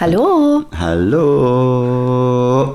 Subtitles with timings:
[0.00, 0.64] Hallo.
[0.76, 2.74] Hallo.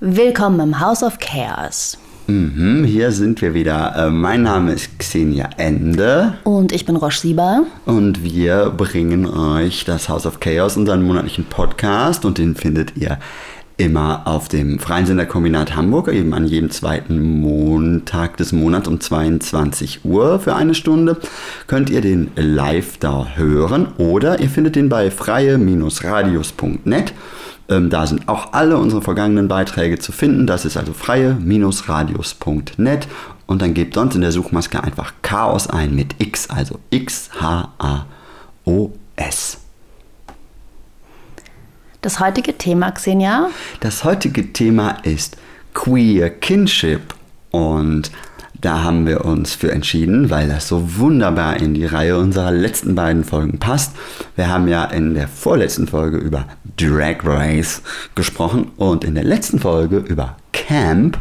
[0.00, 1.98] Willkommen im House of Chaos.
[2.26, 3.94] Mhm, hier sind wir wieder.
[3.96, 6.34] Äh, mein Name ist Xenia Ende.
[6.44, 7.64] Und ich bin Roche Sieber.
[7.84, 12.24] Und wir bringen euch das House of Chaos, unseren monatlichen Podcast.
[12.24, 13.18] Und den findet ihr
[13.82, 20.04] immer auf dem Freien Senderkombinat Hamburg, eben an jedem zweiten Montag des Monats um 22
[20.04, 21.16] Uhr für eine Stunde.
[21.66, 27.12] Könnt ihr den live da hören oder ihr findet den bei freie-radius.net.
[27.68, 30.46] Ähm, da sind auch alle unsere vergangenen Beiträge zu finden.
[30.46, 33.08] Das ist also freie-radius.net.
[33.46, 38.02] Und dann gebt sonst in der Suchmaske einfach Chaos ein mit X, also X-H-A-O-S.
[42.02, 43.50] Das heutige Thema, Xenia?
[43.78, 45.36] Das heutige Thema ist
[45.72, 47.14] Queer Kinship.
[47.52, 48.10] Und
[48.60, 52.96] da haben wir uns für entschieden, weil das so wunderbar in die Reihe unserer letzten
[52.96, 53.92] beiden Folgen passt.
[54.34, 57.82] Wir haben ja in der vorletzten Folge über Drag Race
[58.16, 61.20] gesprochen und in der letzten Folge über Camp.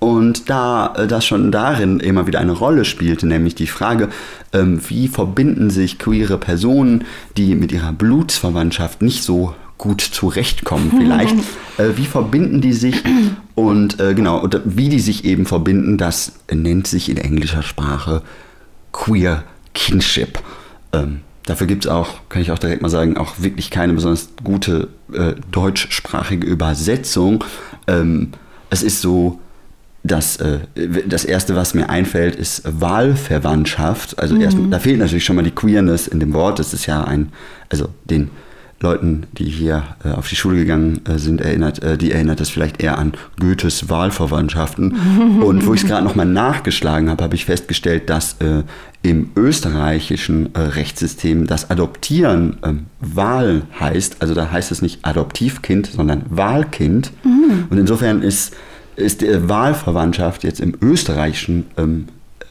[0.00, 4.08] Und da äh, das schon darin immer wieder eine Rolle spielte, nämlich die Frage,
[4.52, 7.04] ähm, wie verbinden sich queere Personen,
[7.36, 11.36] die mit ihrer Blutsverwandtschaft nicht so gut zurechtkommen vielleicht.
[11.78, 13.02] äh, wie verbinden die sich
[13.54, 18.22] und äh, genau, und wie die sich eben verbinden, das nennt sich in englischer Sprache
[18.92, 20.40] Queer Kinship.
[20.92, 24.30] Ähm, dafür gibt es auch, kann ich auch direkt mal sagen, auch wirklich keine besonders
[24.42, 27.44] gute äh, deutschsprachige Übersetzung.
[27.86, 28.32] Ähm,
[28.70, 29.40] es ist so,
[30.04, 30.60] das, äh,
[31.06, 34.18] das erste, was mir einfällt, ist Wahlverwandtschaft.
[34.18, 34.40] Also mhm.
[34.40, 36.58] erst, da fehlt natürlich schon mal die Queerness in dem Wort.
[36.58, 37.32] Das ist ja ein,
[37.68, 38.30] also den
[38.80, 42.48] Leuten, die hier äh, auf die Schule gegangen äh, sind, erinnert, äh, die erinnert das
[42.48, 45.40] vielleicht eher an Goethes Wahlverwandtschaften.
[45.42, 48.62] Und wo ich es gerade nochmal nachgeschlagen habe, habe ich festgestellt, dass äh,
[49.02, 54.16] im österreichischen äh, Rechtssystem das Adoptieren ähm, Wahl heißt.
[54.20, 57.12] Also da heißt es nicht Adoptivkind, sondern Wahlkind.
[57.24, 57.66] Mhm.
[57.70, 58.54] Und insofern ist,
[58.94, 62.06] ist die Wahlverwandtschaft jetzt im österreichischen ähm,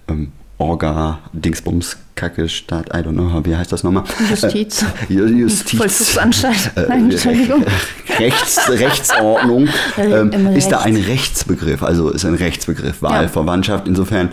[0.09, 4.03] ähm, Orga, Dingsbums, Kacke, Staat, I don't know, wie heißt das nochmal?
[4.29, 4.83] Justiz.
[5.09, 5.77] Äh, Justiz.
[5.77, 6.71] Vollzugsanstalt.
[6.75, 7.63] Äh, Nein, Entschuldigung.
[8.19, 9.69] Rechts, Rechtsordnung.
[9.97, 13.85] Ähm, ist da ein Rechtsbegriff, also ist ein Rechtsbegriff, Wahlverwandtschaft.
[13.85, 13.89] Ja.
[13.89, 14.29] Insofern,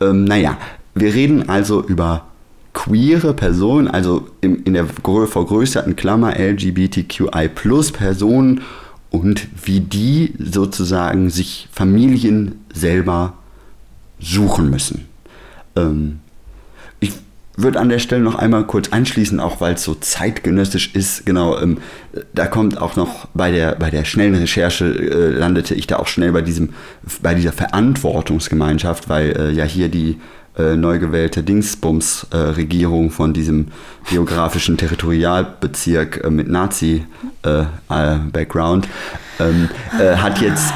[0.00, 0.56] ähm, naja,
[0.94, 2.26] wir reden also über
[2.72, 8.62] queere Personen, also in, in der vergrößerten Klammer LGBTQI plus Personen
[9.10, 13.34] und wie die sozusagen sich Familien selber
[14.18, 15.06] suchen müssen.
[15.76, 16.20] Ähm,
[17.56, 21.24] würde an der Stelle noch einmal kurz anschließen, auch weil es so zeitgenössisch ist.
[21.24, 21.78] Genau, ähm,
[22.34, 26.08] da kommt auch noch bei der, bei der schnellen Recherche äh, landete ich da auch
[26.08, 26.70] schnell bei diesem,
[27.22, 30.18] bei dieser Verantwortungsgemeinschaft, weil äh, ja hier die
[30.56, 33.66] äh, neu gewählte Dingsbums-Regierung äh, von diesem
[34.08, 38.88] geografischen Territorialbezirk äh, mit Nazi-Background äh,
[39.42, 40.72] ähm, äh, hat jetzt,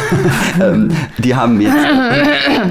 [0.60, 0.88] ähm,
[1.18, 1.76] die haben jetzt,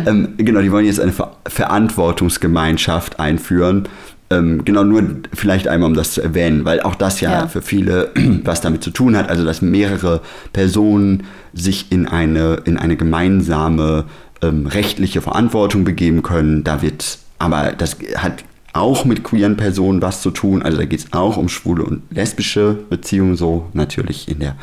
[0.06, 3.88] ähm, genau, die wollen jetzt eine Ver Verantwortungsgemeinschaft einführen.
[4.29, 7.62] Ähm, genau, nur vielleicht einmal, um das zu erwähnen, weil auch das ja, ja für
[7.62, 8.12] viele
[8.44, 10.22] was damit zu tun hat, also dass mehrere
[10.53, 11.23] Personen
[11.53, 14.06] sich in eine, in eine gemeinsame
[14.41, 16.63] ähm, rechtliche Verantwortung begeben können.
[16.63, 18.44] Da wird, aber das hat
[18.74, 20.62] auch mit queeren Personen was zu tun.
[20.62, 24.56] Also da geht es auch um schwule und lesbische Beziehungen, so natürlich in der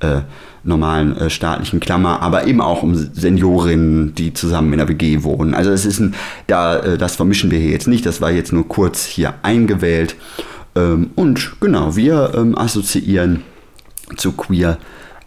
[0.00, 0.22] äh,
[0.64, 5.54] normalen äh, staatlichen Klammer, aber eben auch um Seniorinnen, die zusammen in der WG wohnen.
[5.54, 6.14] Also es ist ein,
[6.46, 10.16] da, äh, das vermischen wir hier jetzt nicht, das war jetzt nur kurz hier eingewählt.
[10.74, 13.42] Ähm, und genau, wir ähm, assoziieren
[14.16, 14.78] zu queer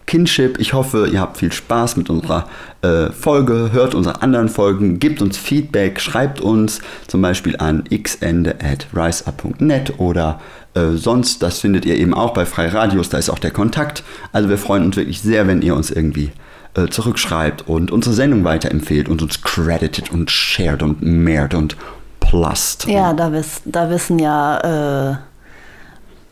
[0.08, 0.60] Kinship.
[0.60, 2.48] Ich hoffe, ihr habt viel Spaß mit unserer
[2.82, 8.56] äh, Folge, hört unsere anderen Folgen, gebt uns Feedback, schreibt uns zum Beispiel an xende
[8.64, 10.40] at riseup.net oder
[10.74, 14.04] äh, sonst, das findet ihr eben auch bei Freiradios, da ist auch der Kontakt.
[14.32, 16.32] Also wir freuen uns wirklich sehr, wenn ihr uns irgendwie
[16.76, 21.76] äh, zurückschreibt und unsere Sendung weiterempfehlt und uns credited und shared und mehrt und
[22.20, 22.88] plust.
[22.88, 25.16] Ja, da, wiss, da wissen ja äh,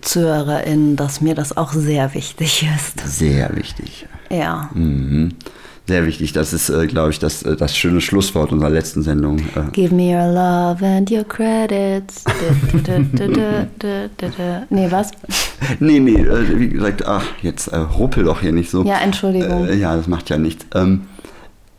[0.05, 2.99] ZuhörerInnen, dass mir das auch sehr wichtig ist.
[3.05, 4.07] Sehr wichtig.
[4.29, 4.69] Ja.
[4.73, 5.33] Mhm.
[5.87, 6.33] Sehr wichtig.
[6.33, 9.37] Das ist, äh, glaube ich, das, äh, das schöne Schlusswort unserer letzten Sendung.
[9.39, 9.71] Äh.
[9.71, 12.23] Give me your love and your credits.
[14.69, 15.11] nee, was?
[15.79, 18.83] Nee, nee, äh, wie gesagt, ach, jetzt äh, ruppel doch hier nicht so.
[18.83, 19.67] Ja, Entschuldigung.
[19.79, 20.65] Ja, das macht ja nichts.
[20.75, 21.01] Ähm,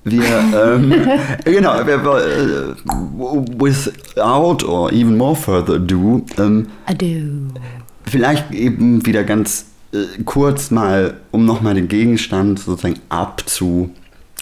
[0.03, 0.95] wir, ähm,
[1.45, 2.05] genau, wir,
[3.59, 6.25] without or even more further ado.
[6.39, 7.51] Ähm, ado
[8.09, 13.91] vielleicht eben wieder ganz äh, kurz mal, um nochmal den Gegenstand sozusagen abzu,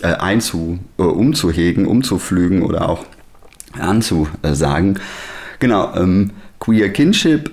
[0.02, 3.04] äh, einzu, äh, umzuhegen, umzuflügen oder auch
[3.78, 4.98] anzusagen.
[5.58, 6.30] Genau, ähm,
[6.60, 7.50] Queer Kinship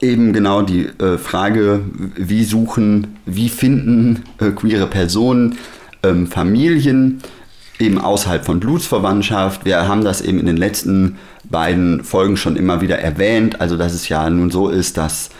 [0.00, 1.80] eben genau die äh, Frage,
[2.16, 5.56] wie suchen, wie finden äh, queere Personen
[6.02, 7.20] ähm, Familien
[7.78, 9.64] eben außerhalb von Blutsverwandtschaft.
[9.64, 11.16] Wir haben das eben in den letzten
[11.50, 15.30] beiden Folgen schon immer wieder erwähnt, also dass es ja nun so ist, dass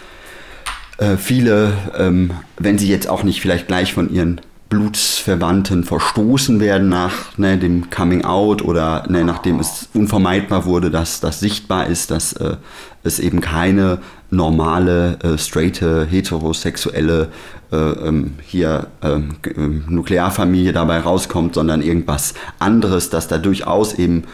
[0.98, 6.90] äh, viele, ähm, wenn sie jetzt auch nicht vielleicht gleich von ihren Blutsverwandten verstoßen werden
[6.90, 12.10] nach ne, dem Coming Out oder ne, nachdem es unvermeidbar wurde, dass das sichtbar ist,
[12.10, 12.56] dass äh,
[13.02, 13.98] es eben keine
[14.30, 17.28] normale, äh, straighte, heterosexuelle
[17.72, 24.24] äh, ähm, hier ähm, ähm, Nuklearfamilie dabei rauskommt, sondern irgendwas anderes, dass da durchaus eben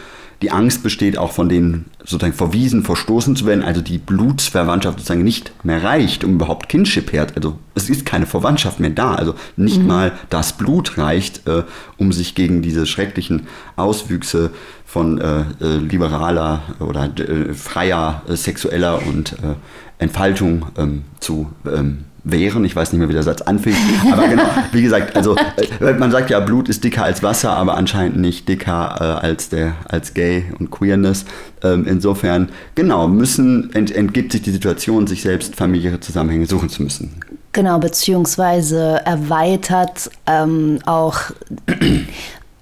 [0.41, 5.23] die Angst besteht, auch von denen sozusagen verwiesen, verstoßen zu werden, also die Blutsverwandtschaft sozusagen
[5.23, 7.27] nicht mehr reicht, um überhaupt Kinship her.
[7.35, 9.15] Also es ist keine Verwandtschaft mehr da.
[9.15, 9.87] Also nicht mhm.
[9.87, 11.63] mal das Blut reicht, äh,
[11.97, 14.51] um sich gegen diese schrecklichen Auswüchse
[14.85, 19.55] von äh, äh liberaler oder äh, freier äh, sexueller und äh,
[19.97, 22.65] Entfaltung ähm, zu ähm, wären.
[22.65, 23.77] Ich weiß nicht mehr, wie der Satz anfängt.
[24.11, 25.37] Aber genau, wie gesagt, also
[25.79, 29.49] äh, man sagt ja, Blut ist dicker als Wasser, aber anscheinend nicht dicker äh, als,
[29.49, 31.25] der, als Gay und Queerness.
[31.63, 36.83] Ähm, insofern, genau, müssen, ent, entgibt sich die Situation, sich selbst familiäre Zusammenhänge suchen zu
[36.83, 37.15] müssen.
[37.53, 41.19] Genau, beziehungsweise erweitert ähm, auch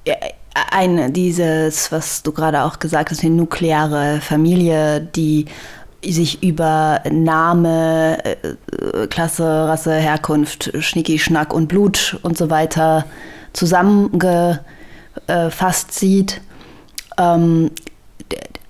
[0.05, 0.15] äh,
[0.71, 5.45] eine, dieses, was du gerade auch gesagt hast, die nukleare Familie, die
[6.11, 13.05] sich über Name, äh, Klasse, Rasse, Herkunft, Schnicki, Schnack und Blut und so weiter
[13.53, 14.61] zusammengefasst
[15.91, 16.41] sieht.
[17.17, 17.71] Ähm,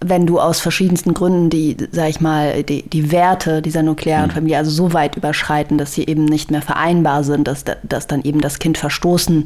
[0.05, 4.33] wenn du aus verschiedensten Gründen die, sag ich mal, die, die Werte dieser nuklearen mhm.
[4.33, 8.21] Familie also so weit überschreiten, dass sie eben nicht mehr vereinbar sind, dass, dass dann
[8.23, 9.45] eben das Kind verstoßen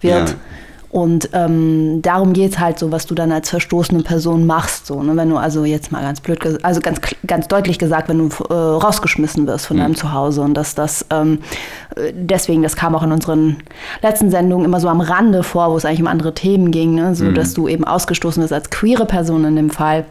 [0.00, 0.28] wird.
[0.30, 0.34] Ja
[0.94, 4.86] und ähm, darum geht es halt so, was du dann als verstoßene Person machst.
[4.86, 5.16] So, ne?
[5.16, 8.54] Wenn du also jetzt mal ganz blöd, also ganz, ganz deutlich gesagt, wenn du äh,
[8.54, 9.80] rausgeschmissen wirst von mhm.
[9.80, 11.40] deinem Zuhause und dass das ähm,
[12.12, 13.56] deswegen, das kam auch in unseren
[14.02, 17.16] letzten Sendungen immer so am Rande vor, wo es eigentlich um andere Themen ging, ne?
[17.16, 17.34] so mhm.
[17.34, 20.04] dass du eben ausgestoßen bist als queere Person in dem Fall.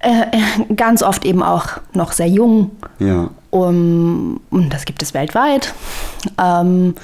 [0.00, 2.72] Äh, äh ganz oft eben auch noch sehr jung.
[2.98, 3.30] Ja.
[3.48, 5.72] Um, und das gibt es weltweit.
[6.38, 6.94] Ähm,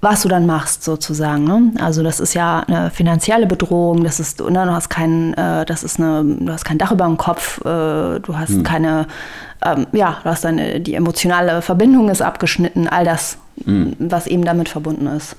[0.00, 1.44] was du dann machst sozusagen.
[1.44, 1.72] Ne?
[1.80, 5.82] Also das ist ja eine finanzielle Bedrohung, das ist, ne, du hast kein, äh, das
[5.82, 8.62] ist eine, du hast kein Dach über dem Kopf, äh, du hast hm.
[8.62, 9.06] keine,
[9.64, 13.96] ähm, ja, du hast deine, die emotionale Verbindung ist abgeschnitten, all das, hm.
[13.98, 15.34] was eben damit verbunden ist.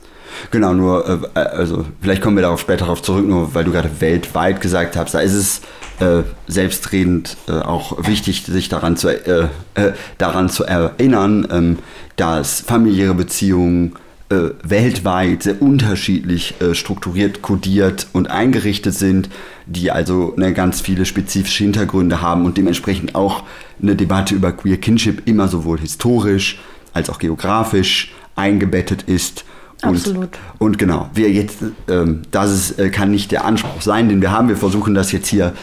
[0.52, 3.90] Genau, nur, äh, also vielleicht kommen wir darauf später darauf zurück, nur weil du gerade
[4.00, 5.62] weltweit gesagt hast, da ist es
[6.00, 11.80] äh, selbstredend äh, auch wichtig, sich daran zu, äh, äh, daran zu erinnern, ähm,
[12.18, 13.96] dass familiäre Beziehungen
[14.30, 19.30] äh, weltweit sehr unterschiedlich äh, strukturiert, kodiert und eingerichtet sind,
[19.66, 23.44] die also ne, ganz viele spezifische Hintergründe haben und dementsprechend auch
[23.82, 26.60] eine Debatte über Queer Kinship immer sowohl historisch
[26.94, 29.46] als auch geografisch eingebettet ist.
[29.82, 30.30] Und, Absolut.
[30.58, 34.32] Und genau, wir jetzt, ähm, das ist, äh, kann nicht der Anspruch sein, den wir
[34.32, 34.50] haben.
[34.50, 35.54] Wir versuchen das jetzt hier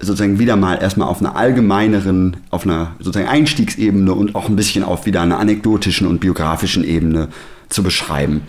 [0.00, 4.84] sozusagen wieder mal erstmal auf einer allgemeineren, auf einer sozusagen Einstiegsebene und auch ein bisschen
[4.84, 7.28] auf wieder einer anekdotischen und biografischen Ebene
[7.68, 8.42] zu beschreiben.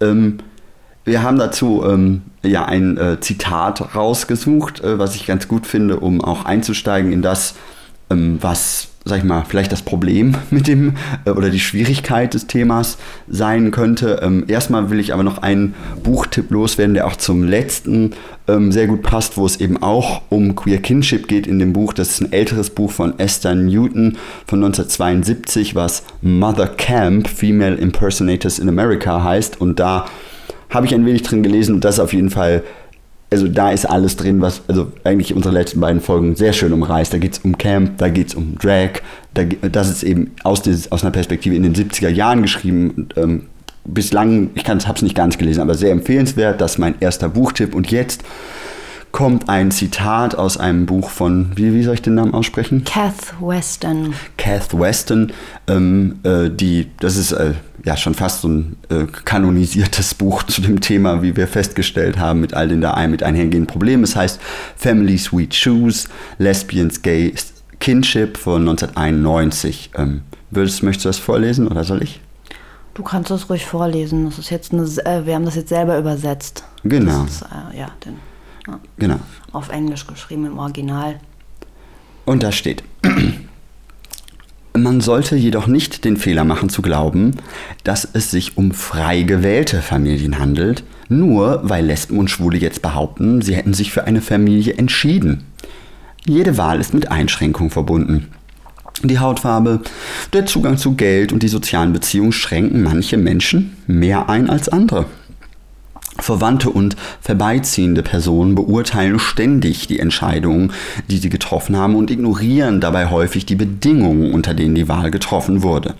[0.00, 0.38] Ähm,
[1.04, 6.00] wir haben dazu ähm, ja ein äh, Zitat rausgesucht, äh, was ich ganz gut finde,
[6.00, 7.54] um auch einzusteigen in das,
[8.10, 12.46] ähm, was sag ich mal, vielleicht das Problem mit dem äh, oder die Schwierigkeit des
[12.46, 14.20] Themas sein könnte.
[14.22, 18.12] Ähm, erstmal will ich aber noch einen Buchtipp loswerden, der auch zum letzten
[18.46, 21.92] ähm, sehr gut passt, wo es eben auch um Queer Kinship geht in dem Buch.
[21.92, 28.58] Das ist ein älteres Buch von Esther Newton von 1972, was Mother Camp, Female Impersonators
[28.58, 29.60] in America heißt.
[29.60, 30.06] Und da
[30.70, 32.62] habe ich ein wenig drin gelesen und das auf jeden Fall
[33.30, 37.12] also da ist alles drin, was also eigentlich unsere letzten beiden Folgen sehr schön umreißt.
[37.12, 39.02] Da geht es um Camp, da geht es um Drag,
[39.34, 42.90] da, das ist eben aus, des, aus einer Perspektive in den 70er Jahren geschrieben.
[42.90, 43.46] Und, ähm,
[43.84, 46.60] bislang, ich habe es nicht ganz gelesen, aber sehr empfehlenswert.
[46.60, 47.74] Das ist mein erster Buchtipp.
[47.74, 48.22] Und jetzt
[49.12, 52.84] kommt ein Zitat aus einem Buch von, wie, wie soll ich den Namen aussprechen?
[52.84, 54.14] Kath Weston.
[54.36, 55.32] Kath Weston,
[55.66, 60.60] ähm, äh, die, das ist äh, ja schon fast so ein äh, kanonisiertes Buch zu
[60.60, 64.04] dem Thema, wie wir festgestellt haben, mit all den da mit einhergehenden Problemen.
[64.04, 64.40] Es heißt
[64.76, 67.34] Families We Choose, Lesbians, Gay
[67.80, 69.90] Kinship von 1991.
[69.96, 72.20] Ähm, würdest, möchtest du das vorlesen oder soll ich?
[72.94, 74.24] Du kannst das ruhig vorlesen.
[74.24, 76.64] Das ist jetzt eine, äh, wir haben das jetzt selber übersetzt.
[76.82, 77.24] Genau.
[77.24, 78.16] Ist, äh, ja, den,
[78.68, 79.18] ja, genau.
[79.52, 81.18] Auf Englisch geschrieben im Original.
[82.24, 82.84] Und da steht.
[84.76, 87.32] Man sollte jedoch nicht den Fehler machen zu glauben,
[87.82, 93.42] dass es sich um frei gewählte Familien handelt, nur weil Lesben und Schwule jetzt behaupten,
[93.42, 95.44] sie hätten sich für eine Familie entschieden.
[96.26, 98.28] Jede Wahl ist mit Einschränkungen verbunden.
[99.02, 99.80] Die Hautfarbe,
[100.32, 105.06] der Zugang zu Geld und die sozialen Beziehungen schränken manche Menschen mehr ein als andere.
[106.20, 110.72] Verwandte und vorbeiziehende Personen beurteilen ständig die Entscheidungen,
[111.08, 115.62] die sie getroffen haben und ignorieren dabei häufig die Bedingungen, unter denen die Wahl getroffen
[115.62, 115.94] wurde.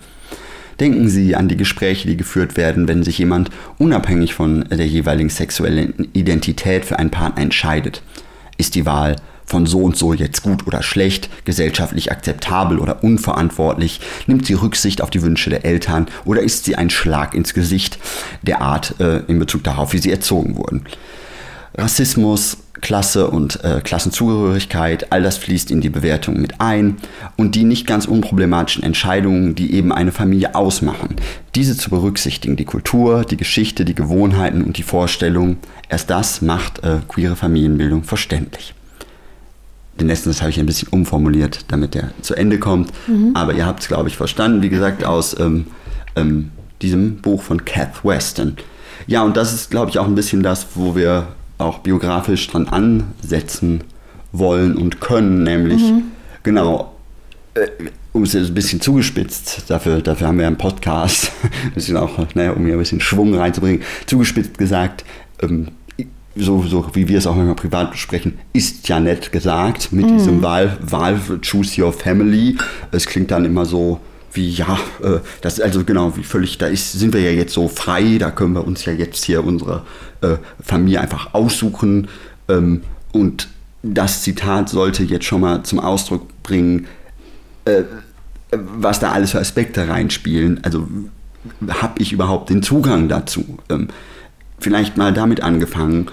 [0.79, 5.29] Denken Sie an die Gespräche, die geführt werden, wenn sich jemand unabhängig von der jeweiligen
[5.29, 8.01] sexuellen Identität für einen Partner entscheidet.
[8.57, 9.17] Ist die Wahl
[9.49, 13.99] von so und so jetzt gut oder schlecht, gesellschaftlich akzeptabel oder unverantwortlich?
[14.27, 17.99] Nimmt sie Rücksicht auf die Wünsche der Eltern oder ist sie ein Schlag ins Gesicht
[18.41, 20.85] der Art äh, in Bezug darauf, wie sie erzogen wurden?
[21.75, 26.97] Rassismus, Klasse und äh, Klassenzugehörigkeit, all das fließt in die Bewertung mit ein
[27.35, 31.15] und die nicht ganz unproblematischen Entscheidungen, die eben eine Familie ausmachen.
[31.55, 35.57] Diese zu berücksichtigen, die Kultur, die Geschichte, die Gewohnheiten und die Vorstellungen,
[35.89, 38.73] erst das macht äh, queere Familienbildung verständlich.
[39.99, 42.91] Den letzten, das habe ich ein bisschen umformuliert, damit der zu Ende kommt.
[43.07, 43.31] Mhm.
[43.33, 44.61] Aber ihr habt es, glaube ich, verstanden.
[44.61, 45.67] Wie gesagt, aus ähm,
[46.15, 46.51] ähm,
[46.81, 48.55] diesem Buch von Kath Weston.
[49.07, 51.27] Ja, und das ist, glaube ich, auch ein bisschen das, wo wir
[51.57, 53.83] auch biografisch dran ansetzen
[54.31, 56.03] wollen und können, nämlich mhm.
[56.43, 56.95] genau,
[57.55, 57.67] äh,
[58.13, 61.31] um es jetzt ein bisschen zugespitzt, dafür, dafür haben wir einen Podcast,
[61.63, 65.03] ein bisschen auch, naja, um hier ein bisschen Schwung reinzubringen, zugespitzt gesagt,
[65.41, 65.69] ähm,
[66.39, 70.17] so, so wie wir es auch manchmal privat besprechen, ist ja nett gesagt mit mhm.
[70.17, 72.57] diesem Wahl, Wahl, choose your family.
[72.91, 73.99] Es klingt dann immer so,
[74.33, 77.53] wie ja, äh, das ist also genau, wie völlig, da ist, sind wir ja jetzt
[77.53, 79.83] so frei, da können wir uns ja jetzt hier unsere
[80.21, 82.07] äh, Familie einfach aussuchen.
[82.47, 82.81] Ähm,
[83.11, 83.47] und
[83.81, 86.87] das Zitat sollte jetzt schon mal zum Ausdruck bringen,
[87.65, 87.83] äh,
[88.51, 90.63] was da alles für Aspekte reinspielen.
[90.63, 90.87] Also
[91.67, 93.59] habe ich überhaupt den Zugang dazu?
[93.69, 93.89] Ähm,
[94.59, 96.07] vielleicht mal damit angefangen.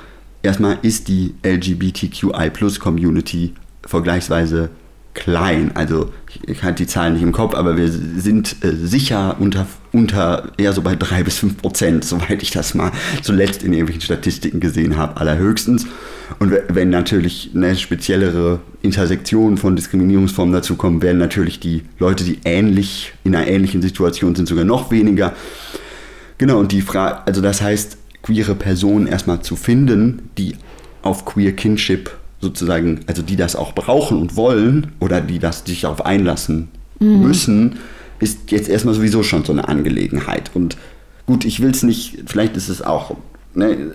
[0.47, 4.71] Erstmal ist die LGBTQI-Plus-Community vergleichsweise
[5.13, 5.73] klein.
[5.75, 6.13] Also
[6.47, 10.73] ich halte die Zahlen nicht im Kopf, aber wir sind äh, sicher unter, unter eher
[10.73, 14.97] so bei drei bis fünf Prozent, soweit ich das mal zuletzt in irgendwelchen Statistiken gesehen
[14.97, 15.85] habe, allerhöchstens.
[16.39, 22.39] Und wenn natürlich eine speziellere Intersektion von Diskriminierungsformen dazu kommen, werden natürlich die Leute, die
[22.45, 25.35] ähnlich in einer ähnlichen Situation sind, sogar noch weniger.
[26.39, 30.57] Genau, und die Frage, also das heißt, queere Personen erstmal zu finden, die
[31.03, 35.83] auf Queer Kinship sozusagen, also die das auch brauchen und wollen oder die das sich
[35.83, 36.69] darauf einlassen
[36.99, 37.23] mhm.
[37.23, 37.79] müssen,
[38.19, 40.51] ist jetzt erstmal sowieso schon so eine Angelegenheit.
[40.55, 40.77] Und
[41.27, 43.17] gut, ich will es nicht, vielleicht ist es auch,
[43.55, 43.93] ne,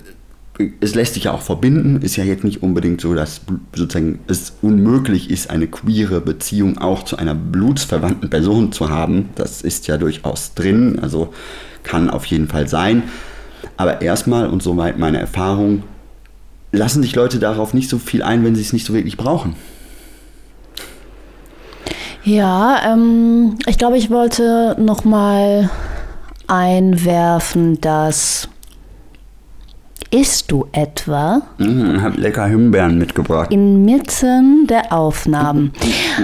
[0.80, 3.42] es lässt sich ja auch verbinden, ist ja jetzt nicht unbedingt so, dass
[3.76, 9.30] sozusagen es unmöglich ist, eine queere Beziehung auch zu einer blutsverwandten Person zu haben.
[9.36, 11.34] Das ist ja durchaus drin, also
[11.84, 13.04] kann auf jeden Fall sein.
[13.78, 15.84] Aber erstmal, und soweit meine Erfahrung,
[16.72, 19.56] lassen sich Leute darauf nicht so viel ein, wenn sie es nicht so wirklich brauchen.
[22.24, 25.70] Ja, ähm, ich glaube, ich wollte noch mal
[26.48, 28.48] einwerfen, dass
[30.14, 31.42] Isst du etwa?
[31.58, 33.50] Mhm, hab lecker Himbeeren mitgebracht.
[33.50, 35.72] Inmitten der Aufnahmen.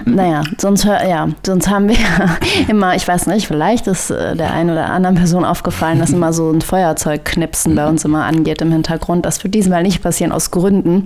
[0.04, 1.96] naja, sonst, ja, sonst haben wir
[2.68, 6.34] immer, ich weiß nicht, vielleicht ist äh, der einen oder anderen Person aufgefallen, dass immer
[6.34, 9.26] so ein Feuerzeugknipsen bei uns immer angeht im Hintergrund.
[9.26, 11.06] Das wird diesmal nicht passieren aus Gründen.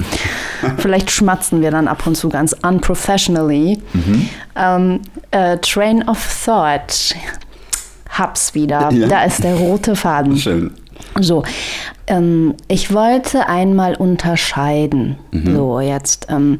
[0.78, 3.80] Vielleicht schmatzen wir dann ab und zu ganz unprofessionally.
[3.94, 4.30] Mhm.
[4.56, 5.00] Ähm,
[5.36, 7.16] uh, Train of Thought.
[8.10, 8.92] Hab's wieder.
[8.92, 9.08] Ja.
[9.08, 10.36] Da ist der rote Faden.
[10.36, 10.72] Schön.
[11.20, 11.44] So,
[12.08, 15.18] ähm, ich wollte einmal unterscheiden.
[15.32, 15.56] Mhm.
[15.56, 16.60] So, jetzt, ähm,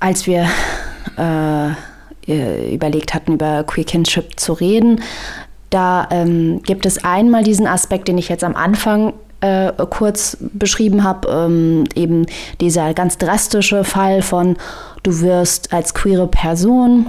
[0.00, 0.46] als wir
[1.18, 5.00] äh, überlegt hatten, über Queer Kinship zu reden,
[5.70, 11.04] da ähm, gibt es einmal diesen Aspekt, den ich jetzt am Anfang äh, kurz beschrieben
[11.04, 12.26] habe, ähm, eben
[12.60, 14.56] dieser ganz drastische Fall von,
[15.02, 17.06] du wirst als queere Person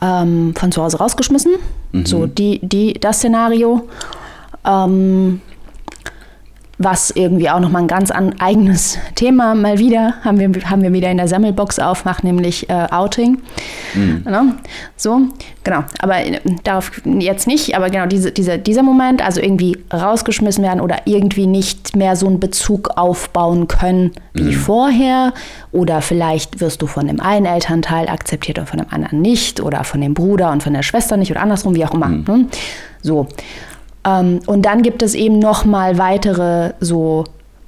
[0.00, 1.52] ähm, von zu Hause rausgeschmissen.
[1.92, 2.06] Mhm.
[2.06, 3.88] So, die, die, das Szenario.
[4.64, 5.40] Ähm,
[6.84, 10.92] was irgendwie auch nochmal ein ganz an, eigenes Thema mal wieder haben wir, haben wir
[10.92, 13.38] wieder in der Sammelbox aufmacht, nämlich äh, Outing.
[13.94, 14.22] Mhm.
[14.24, 14.42] Genau.
[14.96, 15.20] So,
[15.64, 15.84] genau.
[16.00, 20.80] Aber äh, darauf jetzt nicht, aber genau diese, diese, dieser Moment, also irgendwie rausgeschmissen werden
[20.80, 24.52] oder irgendwie nicht mehr so einen Bezug aufbauen können wie mhm.
[24.52, 25.34] vorher.
[25.72, 29.60] Oder vielleicht wirst du von dem einen Elternteil akzeptiert und von dem anderen nicht.
[29.60, 32.08] Oder von dem Bruder und von der Schwester nicht oder andersrum, wie auch immer.
[32.08, 32.24] Mhm.
[32.26, 32.46] Ne?
[33.02, 33.28] So.
[34.04, 37.24] Ähm, und dann gibt es eben noch mal weitere so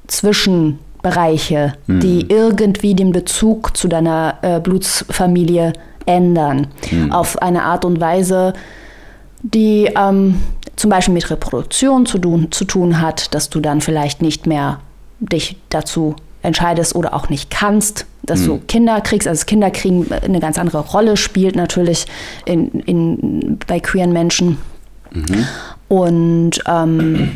[0.06, 2.00] Zwischenbereiche, mhm.
[2.00, 5.72] die irgendwie den Bezug zu deiner äh, Blutsfamilie
[6.06, 6.66] ändern.
[6.90, 7.12] Mhm.
[7.12, 8.52] Auf eine Art und Weise,
[9.42, 10.40] die ähm,
[10.76, 14.80] zum Beispiel mit Reproduktion zu tun, zu tun hat, dass du dann vielleicht nicht mehr
[15.20, 18.46] dich dazu entscheidest oder auch nicht kannst, dass mhm.
[18.46, 19.26] du Kinder kriegst.
[19.26, 22.06] Also Kinder kriegen eine ganz andere Rolle, spielt natürlich
[22.44, 24.58] in, in, bei queeren Menschen.
[25.12, 25.46] Mhm.
[25.94, 27.30] Und ähm,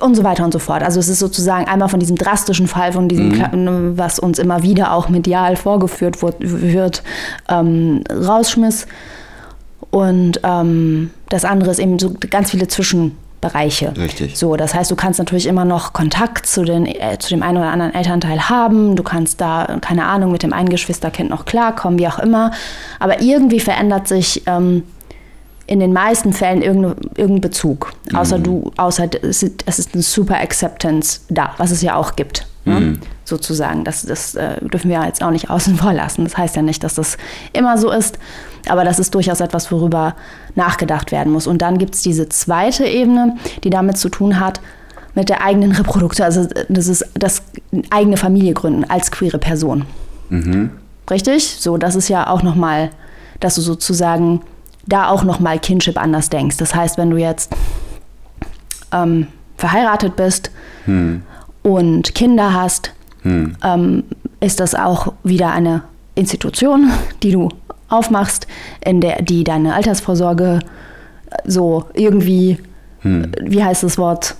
[0.00, 0.82] und so weiter und so fort.
[0.82, 3.96] Also es ist sozusagen einmal von diesem drastischen Fall, von diesem, mhm.
[3.96, 7.02] was uns immer wieder auch medial vorgeführt wird,
[7.48, 8.86] ähm, Rausschmiss.
[9.90, 13.96] Und ähm, das andere ist eben so ganz viele Zwischenbereiche.
[13.96, 14.36] Richtig.
[14.36, 17.56] So, das heißt, du kannst natürlich immer noch Kontakt zu, den, äh, zu dem einen
[17.56, 18.94] oder anderen Elternteil haben.
[18.94, 22.50] Du kannst da, keine Ahnung, mit dem einen Geschwisterkind noch klarkommen, wie auch immer.
[22.98, 24.82] Aber irgendwie verändert sich ähm,
[25.68, 27.92] in den meisten Fällen irgendein Bezug.
[28.14, 28.42] Außer mhm.
[28.42, 32.46] du, außer es ist, es ist eine super Acceptance da, was es ja auch gibt.
[32.64, 32.80] Ne?
[32.80, 33.00] Mhm.
[33.24, 33.84] Sozusagen.
[33.84, 36.24] Das, das äh, dürfen wir jetzt auch nicht außen vor lassen.
[36.24, 37.18] Das heißt ja nicht, dass das
[37.52, 38.18] immer so ist,
[38.66, 40.16] aber das ist durchaus etwas, worüber
[40.54, 41.46] nachgedacht werden muss.
[41.46, 44.60] Und dann gibt es diese zweite Ebene, die damit zu tun hat,
[45.14, 47.42] mit der eigenen Reproduktion, also das ist das
[47.90, 49.84] eigene Familie gründen als queere Person.
[50.30, 50.70] Mhm.
[51.10, 51.56] Richtig?
[51.58, 52.90] So, das ist ja auch nochmal,
[53.40, 54.40] dass du sozusagen
[54.88, 56.56] da auch nochmal Kinship anders denkst.
[56.56, 57.52] Das heißt, wenn du jetzt
[58.92, 59.26] ähm,
[59.56, 60.50] verheiratet bist
[60.86, 61.22] hm.
[61.62, 62.92] und Kinder hast,
[63.22, 63.56] hm.
[63.62, 64.04] ähm,
[64.40, 65.82] ist das auch wieder eine
[66.14, 66.90] Institution,
[67.22, 67.48] die du
[67.88, 68.46] aufmachst,
[68.84, 70.60] in der die deine Altersvorsorge
[71.44, 72.58] so irgendwie,
[73.00, 73.32] hm.
[73.40, 74.36] wie heißt das Wort,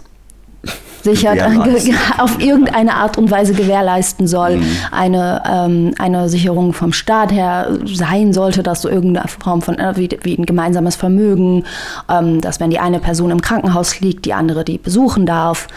[1.14, 1.40] sichert,
[2.18, 4.66] auf irgendeine Art und Weise gewährleisten soll, mhm.
[4.90, 9.96] eine, ähm, eine Sicherung vom Staat her sein sollte, dass so irgendeine Form von äh,
[9.96, 11.64] wie, wie, ein gemeinsames Vermögen,
[12.08, 15.68] ähm, dass wenn die eine Person im Krankenhaus liegt, die andere die besuchen darf,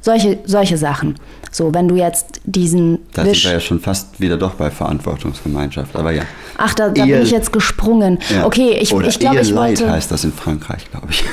[0.00, 1.16] solche, solche Sachen.
[1.50, 3.00] So, wenn du jetzt diesen.
[3.14, 6.22] Da sind wir ja schon fast wieder doch bei Verantwortungsgemeinschaft, aber ja.
[6.58, 8.18] Ach, da, da bin ich jetzt gesprungen.
[8.28, 8.44] Ja.
[8.44, 9.90] Okay, ich, Oder ich glaube, ich wollte.
[9.90, 11.24] heißt das in Frankreich, glaube ich.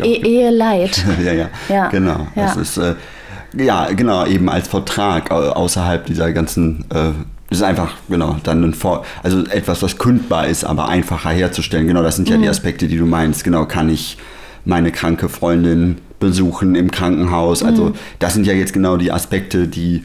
[0.04, 1.04] e Eheleid.
[1.24, 2.26] ja, ja, ja, genau.
[2.34, 2.46] Ja.
[2.46, 2.94] Das ist, äh,
[3.56, 6.84] ja, genau, eben als Vertrag außerhalb dieser ganzen.
[6.90, 7.12] Äh,
[7.50, 11.86] das ist einfach, genau, dann ein Vor also etwas, was kündbar ist, aber einfacher herzustellen.
[11.86, 12.42] Genau, das sind ja mhm.
[12.42, 13.44] die Aspekte, die du meinst.
[13.44, 14.16] Genau, kann ich
[14.64, 17.62] meine kranke Freundin besuchen im Krankenhaus.
[17.62, 17.94] Also mhm.
[18.18, 20.04] das sind ja jetzt genau die Aspekte, die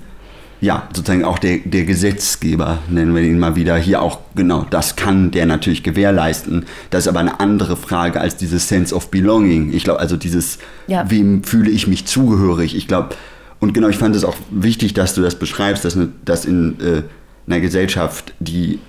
[0.62, 4.97] ja sozusagen auch der, der Gesetzgeber, nennen wir ihn mal wieder, hier auch genau, das
[4.97, 6.65] kann der natürlich gewährleisten.
[6.89, 9.71] Das ist aber eine andere Frage als dieses Sense of Belonging.
[9.71, 11.10] Ich glaube, also dieses, ja.
[11.10, 12.75] wem fühle ich mich zugehörig?
[12.75, 13.15] Ich glaube,
[13.62, 17.03] und genau, ich fand es auch wichtig, dass du das beschreibst, dass, dass in äh,
[17.47, 18.79] einer Gesellschaft, die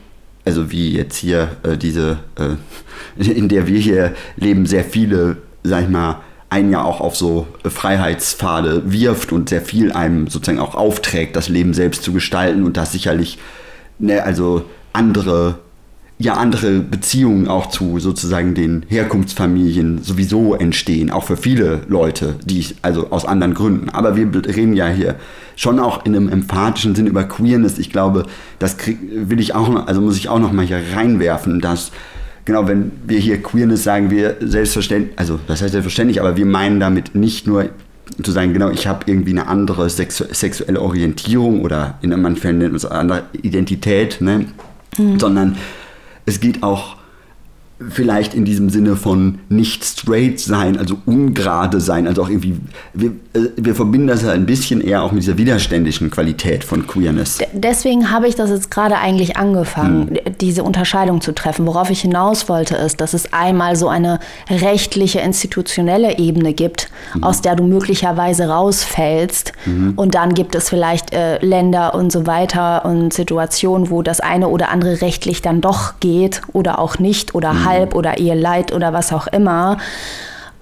[0.45, 5.85] also wie jetzt hier äh, diese, äh, in der wir hier leben, sehr viele, sag
[5.85, 10.75] ich mal, einen ja auch auf so Freiheitspfade wirft und sehr viel einem sozusagen auch
[10.75, 13.39] aufträgt, das Leben selbst zu gestalten und das sicherlich
[13.99, 15.59] ne, also andere
[16.21, 22.67] ja andere Beziehungen auch zu sozusagen den Herkunftsfamilien sowieso entstehen, auch für viele Leute, die
[22.83, 23.89] also aus anderen Gründen.
[23.89, 25.17] Aber wir reden ja hier
[25.57, 27.79] schon auch in einem emphatischen Sinn über Queerness.
[27.79, 28.27] Ich glaube,
[28.59, 31.91] das krieg, will ich auch, also muss ich auch noch mal hier reinwerfen, dass
[32.51, 36.81] genau, wenn wir hier Queerness sagen, wir selbstverständlich, also das heißt selbstverständlich, aber wir meinen
[36.81, 37.71] damit nicht nur
[38.23, 42.59] zu sagen, genau, ich habe irgendwie eine andere sexu sexuelle Orientierung oder in manchen Fällen
[42.59, 44.47] nennt man es andere Identität, ne?
[44.99, 45.21] Mhm.
[45.21, 45.57] sondern
[46.27, 46.97] es geht auch
[47.89, 52.57] vielleicht in diesem Sinne von nicht straight sein, also ungerade sein, also auch irgendwie,
[52.93, 56.87] wir, äh, wir verbinden das ja ein bisschen eher auch mit dieser widerständischen Qualität von
[56.87, 57.39] Queerness.
[57.55, 60.19] Deswegen habe ich das jetzt gerade eigentlich angefangen, hm.
[60.41, 61.67] diese Unterscheidung zu treffen.
[61.67, 67.25] Worauf ich hinaus wollte, ist, dass es einmal so eine rechtliche, institutionelle Ebene gibt, mhm.
[67.25, 69.53] aus der du möglicherweise rausfällst.
[69.65, 69.95] Mhm.
[69.97, 74.49] Und dann gibt es vielleicht äh, Länder und so weiter und Situationen, wo das eine
[74.49, 78.93] oder andere rechtlich dann doch geht oder auch nicht oder mhm Halb- oder Eheleid oder
[78.93, 79.79] was auch immer.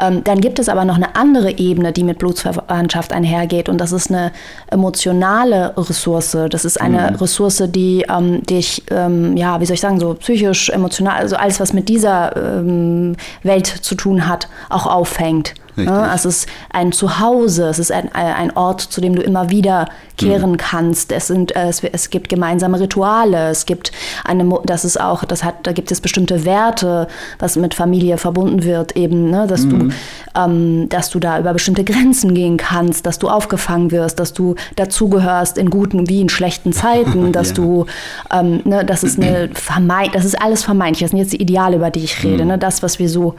[0.01, 3.93] Ähm, dann gibt es aber noch eine andere Ebene, die mit Blutsverwandtschaft einhergeht und das
[3.93, 4.33] ist eine
[4.69, 6.37] emotionale Ressource.
[6.51, 7.17] Das ist eine mhm.
[7.17, 11.59] Ressource, die ähm, dich, ähm, ja, wie soll ich sagen, so psychisch, emotional, also alles,
[11.59, 15.55] was mit dieser ähm, Welt zu tun hat, auch auffängt.
[15.87, 19.89] Ja, es ist ein Zuhause, es ist ein, ein, Ort, zu dem du immer wieder
[20.17, 20.57] kehren mhm.
[20.57, 21.13] kannst.
[21.13, 23.93] Es, sind, es, es, gibt gemeinsame Rituale, es gibt
[24.25, 28.65] eine, das ist auch, das hat, da gibt es bestimmte Werte, was mit Familie verbunden
[28.65, 29.89] wird, eben, ne, dass mhm.
[29.89, 29.95] du,
[30.35, 34.55] ähm, dass du da über bestimmte Grenzen gehen kannst, dass du aufgefangen wirst, dass du
[34.77, 37.55] dazugehörst in guten wie in schlechten Zeiten, dass ja.
[37.55, 37.87] du,
[38.33, 41.01] ähm, ne, das ist eine vermeint, das ist alles vermeintlich.
[41.01, 42.51] Das sind jetzt die Ideale, über die ich rede, mhm.
[42.51, 43.35] ne, das, was wir so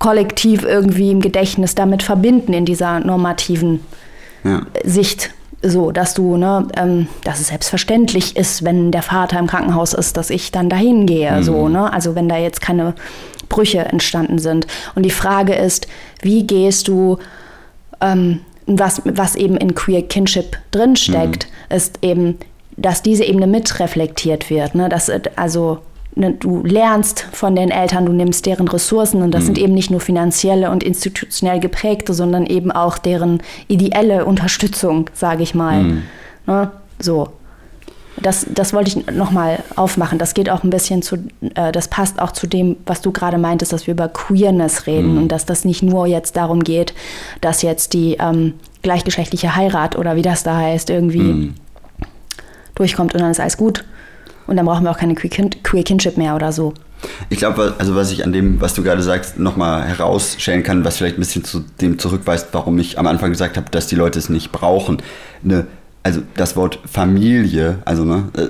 [0.00, 3.80] kollektiv irgendwie im Gedächtnis damit verbinden in dieser normativen
[4.42, 4.62] ja.
[4.82, 5.30] Sicht.
[5.62, 10.16] So, dass du, ne, ähm, dass es selbstverständlich ist, wenn der Vater im Krankenhaus ist,
[10.16, 11.30] dass ich dann dahin gehe.
[11.30, 11.42] Mhm.
[11.42, 11.92] So, ne?
[11.92, 12.94] Also wenn da jetzt keine
[13.50, 14.66] Brüche entstanden sind.
[14.94, 15.86] Und die Frage ist,
[16.22, 17.18] wie gehst du
[18.00, 21.76] ähm, was, was eben in Queer Kinship drinsteckt, mhm.
[21.76, 22.38] ist eben,
[22.78, 24.74] dass diese Ebene mitreflektiert wird.
[24.74, 24.88] Ne?
[24.88, 25.80] Dass, also ne,
[26.16, 29.46] du lernst von den Eltern, du nimmst deren Ressourcen und das mhm.
[29.46, 35.42] sind eben nicht nur finanzielle und institutionell geprägte, sondern eben auch deren ideelle Unterstützung, sage
[35.42, 35.82] ich mal.
[35.82, 36.02] Mhm.
[36.46, 36.70] Ne?
[36.98, 37.28] So.
[38.20, 40.18] Das, das wollte ich nochmal aufmachen.
[40.18, 41.16] Das geht auch ein bisschen zu,
[41.54, 45.12] äh, das passt auch zu dem, was du gerade meintest, dass wir über Queerness reden
[45.12, 45.22] mhm.
[45.22, 46.92] und dass das nicht nur jetzt darum geht,
[47.40, 51.54] dass jetzt die ähm, gleichgeschlechtliche Heirat oder wie das da heißt, irgendwie mhm.
[52.74, 53.84] durchkommt und dann ist alles gut.
[54.50, 56.74] Und dann brauchen wir auch keine Queer, Kinship mehr oder so.
[57.30, 60.98] Ich glaube, also was ich an dem, was du gerade sagst, nochmal herausstellen kann, was
[60.98, 64.18] vielleicht ein bisschen zu dem zurückweist, warum ich am Anfang gesagt habe, dass die Leute
[64.18, 64.98] es nicht brauchen.
[65.42, 65.66] Eine
[66.02, 68.48] also das Wort Familie, also ne, äh,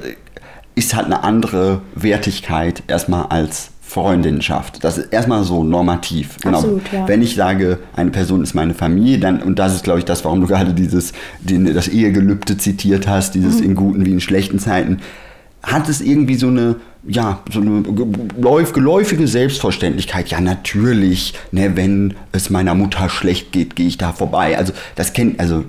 [0.75, 4.85] ist halt eine andere Wertigkeit erstmal als Freundinnenschaft.
[4.85, 6.37] Das ist erstmal so normativ.
[6.43, 6.59] Genau.
[6.59, 7.09] Absolut, ja.
[7.09, 10.25] Wenn ich sage, eine Person ist meine Familie, dann, und das ist, glaube ich, das,
[10.25, 13.65] warum du gerade dieses, den, das Ehegelübde zitiert hast, dieses mhm.
[13.65, 15.01] in guten wie in schlechten Zeiten,
[15.63, 20.29] hat es irgendwie so eine, ja, so eine geläufige Selbstverständlichkeit.
[20.29, 24.57] Ja, natürlich, ne, wenn es meiner Mutter schlecht geht, gehe ich da vorbei.
[24.57, 25.65] Also, das kennt, also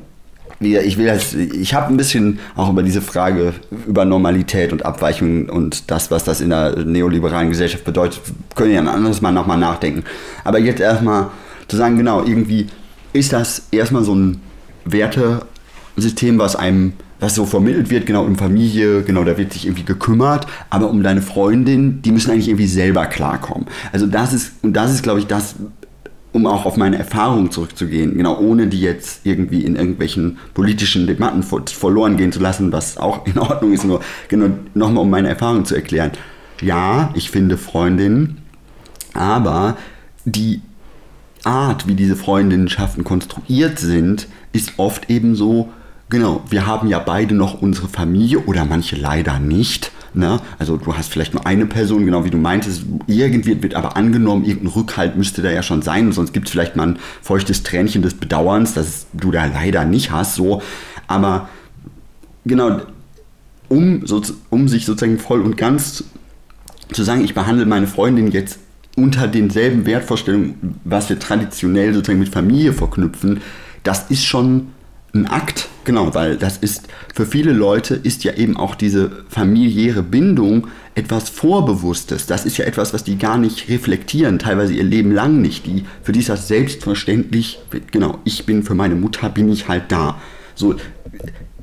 [0.61, 3.53] ich will das, ich habe ein bisschen auch über diese Frage
[3.87, 8.21] über Normalität und Abweichung und das, was das in der neoliberalen Gesellschaft bedeutet,
[8.55, 10.03] können ja ein anderes Mal nochmal nachdenken.
[10.43, 11.29] Aber jetzt erstmal
[11.67, 12.67] zu sagen, genau, irgendwie
[13.11, 14.41] ist das erstmal so ein
[14.85, 19.85] Wertesystem, was einem, was so vermittelt wird, genau in Familie, genau, da wird sich irgendwie
[19.85, 23.67] gekümmert, aber um deine Freundin, die müssen eigentlich irgendwie selber klarkommen.
[23.93, 25.55] Also das ist, und das ist, glaube ich, das,
[26.33, 31.43] um auch auf meine Erfahrungen zurückzugehen, genau, ohne die jetzt irgendwie in irgendwelchen politischen Debatten
[31.43, 35.65] verloren gehen zu lassen, was auch in Ordnung ist, nur genau nochmal um meine Erfahrungen
[35.65, 36.11] zu erklären.
[36.59, 38.39] Ja, ich finde Freundinnen,
[39.13, 39.77] aber
[40.25, 40.61] die
[41.43, 45.69] Art, wie diese Freundinnenschaften konstruiert sind, ist oft eben so,
[46.11, 50.41] genau, wir haben ja beide noch unsere Familie oder manche leider nicht Ne?
[50.59, 54.43] Also du hast vielleicht nur eine Person, genau wie du meintest, irgendwie wird aber angenommen,
[54.43, 58.01] irgendein Rückhalt müsste da ja schon sein, sonst gibt es vielleicht mal ein feuchtes Tränchen
[58.01, 60.61] des Bedauerns, das du da leider nicht hast, so.
[61.07, 61.47] Aber
[62.43, 62.81] genau,
[63.69, 66.03] um, so, um sich sozusagen voll und ganz
[66.91, 68.59] zu sagen, ich behandle meine Freundin jetzt
[68.97, 73.39] unter denselben Wertvorstellungen, was wir traditionell sozusagen mit Familie verknüpfen,
[73.83, 74.67] das ist schon
[75.13, 80.03] ein Akt, genau, weil das ist für viele Leute ist ja eben auch diese familiäre
[80.03, 82.27] Bindung etwas Vorbewusstes.
[82.27, 85.65] Das ist ja etwas, was die gar nicht reflektieren, teilweise ihr Leben lang nicht.
[85.65, 87.59] Die, für die ist das selbstverständlich,
[87.91, 90.19] genau, ich bin für meine Mutter, bin ich halt da.
[90.55, 90.75] So,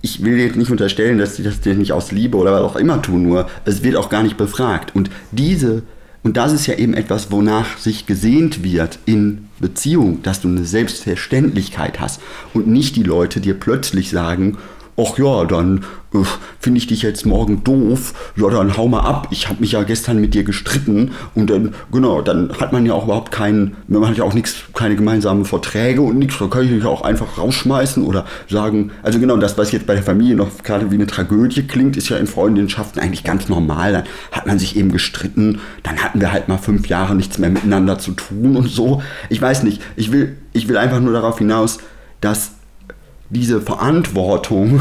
[0.02, 3.02] ich will jetzt nicht unterstellen, dass sie das nicht aus Liebe oder was auch immer
[3.02, 4.94] tun, nur es wird auch gar nicht befragt.
[4.94, 5.82] Und diese
[6.22, 10.64] und das ist ja eben etwas, wonach sich gesehnt wird in Beziehung, dass du eine
[10.64, 12.20] Selbstverständlichkeit hast
[12.54, 14.58] und nicht die Leute dir plötzlich sagen,
[14.98, 16.18] ach ja, dann äh,
[16.58, 19.82] finde ich dich jetzt morgen doof, ja, dann hau mal ab, ich habe mich ja
[19.84, 21.12] gestern mit dir gestritten.
[21.34, 24.56] Und dann, genau, dann hat man ja auch überhaupt keinen, man hat ja auch nichts,
[24.74, 29.20] keine gemeinsamen Verträge und nichts, da kann ich mich auch einfach rausschmeißen oder sagen, also
[29.20, 32.16] genau, das, was jetzt bei der Familie noch gerade wie eine Tragödie klingt, ist ja
[32.16, 36.48] in Freundschaften eigentlich ganz normal, dann hat man sich eben gestritten, dann hatten wir halt
[36.48, 40.36] mal fünf Jahre nichts mehr miteinander zu tun und so, ich weiß nicht, ich will,
[40.52, 41.78] ich will einfach nur darauf hinaus,
[42.20, 42.57] dass
[43.30, 44.80] diese Verantwortung,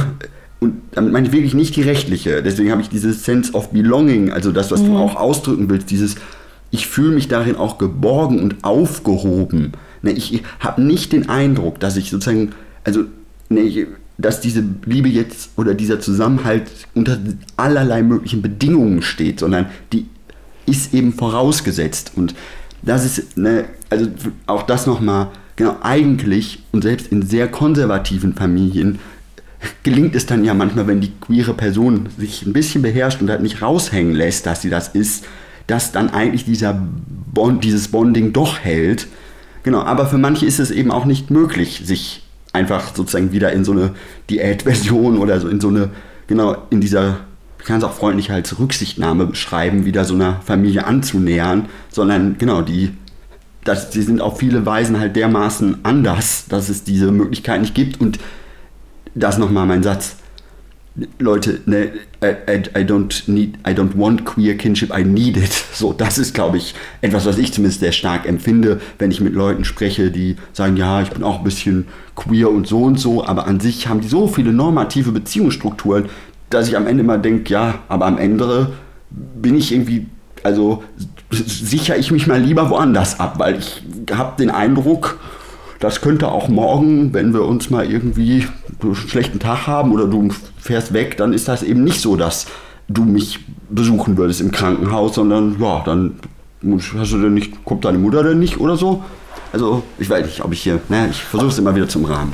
[0.60, 4.32] und damit meine ich wirklich nicht die rechtliche, deswegen habe ich dieses Sense of Belonging,
[4.32, 4.88] also das, was mhm.
[4.88, 6.16] du auch ausdrücken willst, dieses,
[6.72, 9.74] ich fühle mich darin auch geborgen und aufgehoben.
[10.02, 12.52] Ne, ich habe nicht den Eindruck, dass ich sozusagen,
[12.84, 13.04] also,
[13.50, 16.64] ne, dass diese Liebe jetzt oder dieser Zusammenhalt
[16.96, 17.20] unter
[17.56, 20.08] allerlei möglichen Bedingungen steht, sondern die
[20.66, 22.14] ist eben vorausgesetzt.
[22.16, 22.34] Und
[22.82, 24.08] das ist, ne, also
[24.48, 29.00] auch das nochmal genau, eigentlich und selbst in sehr konservativen Familien
[29.84, 33.42] gelingt es dann ja manchmal, wenn die queere Person sich ein bisschen beherrscht und halt
[33.42, 35.26] nicht raushängen lässt, dass sie das ist,
[35.66, 36.82] dass dann eigentlich dieser
[37.34, 39.08] Bond, dieses Bonding doch hält.
[39.64, 43.66] Genau, aber für manche ist es eben auch nicht möglich, sich einfach sozusagen wieder in
[43.66, 43.92] so eine
[44.30, 45.90] Diätversion oder so in so eine,
[46.28, 47.18] genau, in dieser,
[47.60, 52.62] ich kann es auch freundlich als Rücksichtnahme beschreiben, wieder so einer Familie anzunähern, sondern genau,
[52.62, 52.94] die
[53.68, 58.00] dass sie sind auf viele Weisen halt dermaßen anders, dass es diese Möglichkeit nicht gibt.
[58.00, 58.20] Und
[59.14, 60.16] das nochmal mein Satz.
[61.20, 61.92] Leute, ne,
[62.24, 65.52] I, I, don't need, I don't want queer kinship, I need it.
[65.74, 69.36] So, das ist, glaube ich, etwas, was ich zumindest sehr stark empfinde, wenn ich mit
[69.36, 73.24] Leuten spreche, die sagen, ja, ich bin auch ein bisschen queer und so und so,
[73.24, 76.06] aber an sich haben die so viele normative Beziehungsstrukturen,
[76.50, 78.72] dass ich am Ende immer denke, ja, aber am Ende
[79.12, 80.08] bin ich irgendwie,
[80.48, 80.82] also
[81.30, 85.20] sichere ich mich mal lieber woanders ab, weil ich habe den Eindruck,
[85.82, 88.48] das könnte auch morgen, wenn wir uns mal irgendwie
[88.82, 92.48] einen schlechten Tag haben oder du fährst weg, dann ist das eben nicht so, dass
[92.88, 96.18] du mich besuchen würdest im Krankenhaus, sondern ja, dann
[96.98, 99.04] hast du denn nicht, kommt deine Mutter denn nicht oder so?
[99.52, 102.34] Also, ich weiß nicht, ob ich hier, naja, ich versuche es immer wieder zum Rahmen.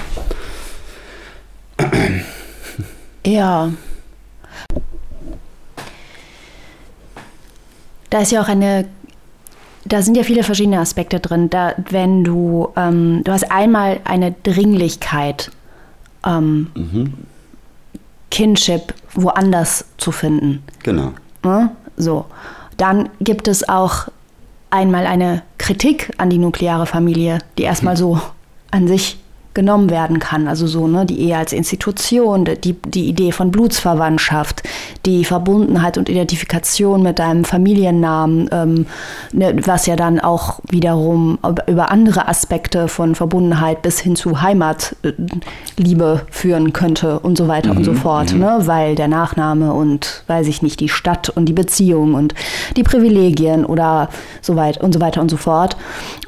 [3.26, 3.72] Ja.
[8.14, 8.86] Da ist ja auch eine,
[9.86, 11.50] da sind ja viele verschiedene Aspekte drin.
[11.50, 15.50] Da, wenn du, ähm, du hast einmal eine Dringlichkeit,
[16.24, 17.14] ähm, mhm.
[18.30, 20.62] Kinship woanders zu finden.
[20.84, 21.14] Genau.
[21.44, 21.72] Ja?
[21.98, 22.26] So.
[22.78, 24.10] Dann gibt es auch
[24.70, 28.22] einmal eine Kritik an die nukleare Familie, die erstmal so
[28.70, 29.18] an sich
[29.54, 30.48] genommen werden kann.
[30.48, 34.64] Also so, ne, die Ehe als Institution, die, die Idee von Blutsverwandtschaft,
[35.06, 38.86] die Verbundenheit und Identifikation mit deinem Familiennamen, ähm,
[39.32, 41.38] ne, was ja dann auch wiederum
[41.68, 47.78] über andere Aspekte von Verbundenheit bis hin zu Heimatliebe führen könnte und so weiter mhm,
[47.78, 51.46] und so mhm, fort, ne, weil der Nachname und, weiß ich nicht, die Stadt und
[51.46, 52.34] die Beziehung und
[52.76, 54.10] die Privilegien oder
[54.42, 55.78] so weit und so weiter und so fort.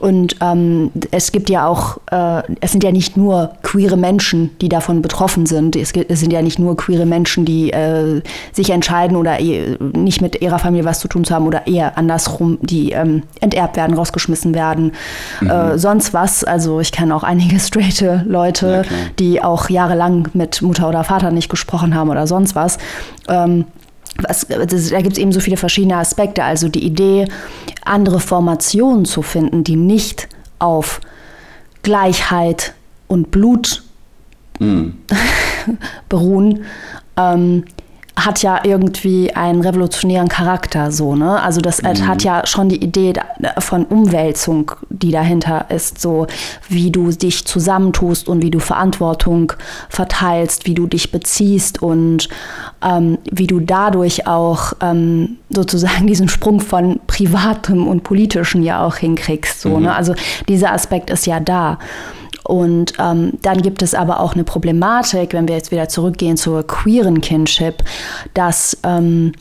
[0.05, 4.69] Und ähm, es gibt ja auch, äh, es sind ja nicht nur queere Menschen, die
[4.69, 5.75] davon betroffen sind.
[5.75, 10.21] Es, es sind ja nicht nur queere Menschen, die äh, sich entscheiden oder eh, nicht
[10.21, 13.97] mit ihrer Familie was zu tun zu haben oder eher andersrum, die ähm, enterbt werden,
[13.97, 14.91] rausgeschmissen werden,
[15.41, 15.49] mhm.
[15.49, 16.43] äh, sonst was.
[16.43, 21.31] Also ich kenne auch einige straighte Leute, ja, die auch jahrelang mit Mutter oder Vater
[21.31, 22.77] nicht gesprochen haben oder sonst was.
[23.27, 23.65] Ähm,
[24.17, 26.43] was, das, da gibt es eben so viele verschiedene Aspekte.
[26.43, 27.27] Also die Idee,
[27.83, 30.27] andere Formationen zu finden, die nicht
[30.59, 31.01] auf
[31.83, 32.73] Gleichheit,
[33.07, 33.83] und Blut
[34.59, 34.89] mm.
[36.09, 36.65] beruhen,
[37.17, 37.65] ähm,
[38.17, 41.41] hat ja irgendwie einen revolutionären Charakter, so, ne?
[41.41, 42.07] Also das mhm.
[42.07, 43.13] hat ja schon die Idee
[43.59, 46.25] von Umwälzung, die dahinter ist, so
[46.69, 49.51] wie du dich zusammentust und wie du Verantwortung
[49.89, 52.29] verteilst, wie du dich beziehst und
[52.81, 58.95] ähm, wie du dadurch auch ähm, sozusagen diesen Sprung von Privatem und Politischen ja auch
[58.95, 59.75] hinkriegst, so, ne?
[59.75, 59.83] mhm.
[59.83, 59.95] ne?
[59.95, 60.15] Also
[60.47, 61.79] dieser Aspekt ist ja da.
[62.45, 66.65] Und ähm, dann gibt es aber auch eine Problematik, wenn wir jetzt wieder zurückgehen zur
[66.65, 67.83] queeren Kinship,
[68.35, 69.33] dass ähm,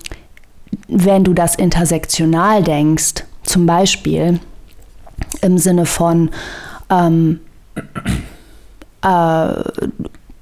[0.88, 4.40] wenn du das intersektional denkst, zum Beispiel
[5.43, 6.31] im Sinne von
[6.90, 7.40] ähm,
[9.03, 9.09] äh,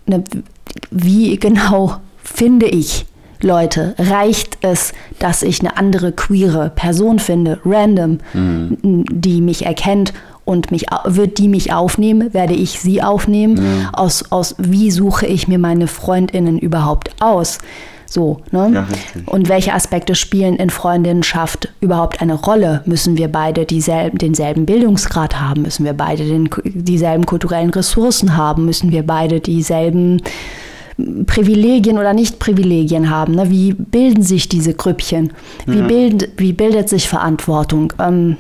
[0.07, 0.25] ne,
[0.91, 3.07] wie genau finde ich
[3.41, 9.05] Leute, reicht es, dass ich eine andere queere Person finde, random, mhm.
[9.11, 10.13] die mich erkennt
[10.45, 13.91] und mich, wird die mich aufnehmen, werde ich sie aufnehmen, ja.
[13.93, 17.59] aus, aus wie suche ich mir meine Freundinnen überhaupt aus.
[18.13, 18.71] So, ne?
[18.75, 18.87] Ja,
[19.25, 22.83] und welche Aspekte spielen in Freundinnenschaft überhaupt eine Rolle?
[22.85, 25.63] Müssen wir beide dieselben, denselben Bildungsgrad haben?
[25.63, 28.67] Müssen wir beide den, dieselben kulturellen Ressourcen haben?
[28.67, 30.21] Müssen wir beide dieselben
[31.25, 33.35] Privilegien oder Nicht-Privilegien haben?
[33.35, 33.49] Ne?
[33.49, 35.33] Wie bilden sich diese Grüppchen?
[35.65, 35.87] Wie, ja.
[35.87, 37.95] bilden, wie bildet sich Verantwortung?
[37.99, 38.37] Ähm,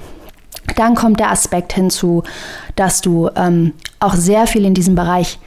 [0.77, 2.22] dann kommt der Aspekt hinzu,
[2.77, 5.38] dass du ähm, auch sehr viel in diesem Bereich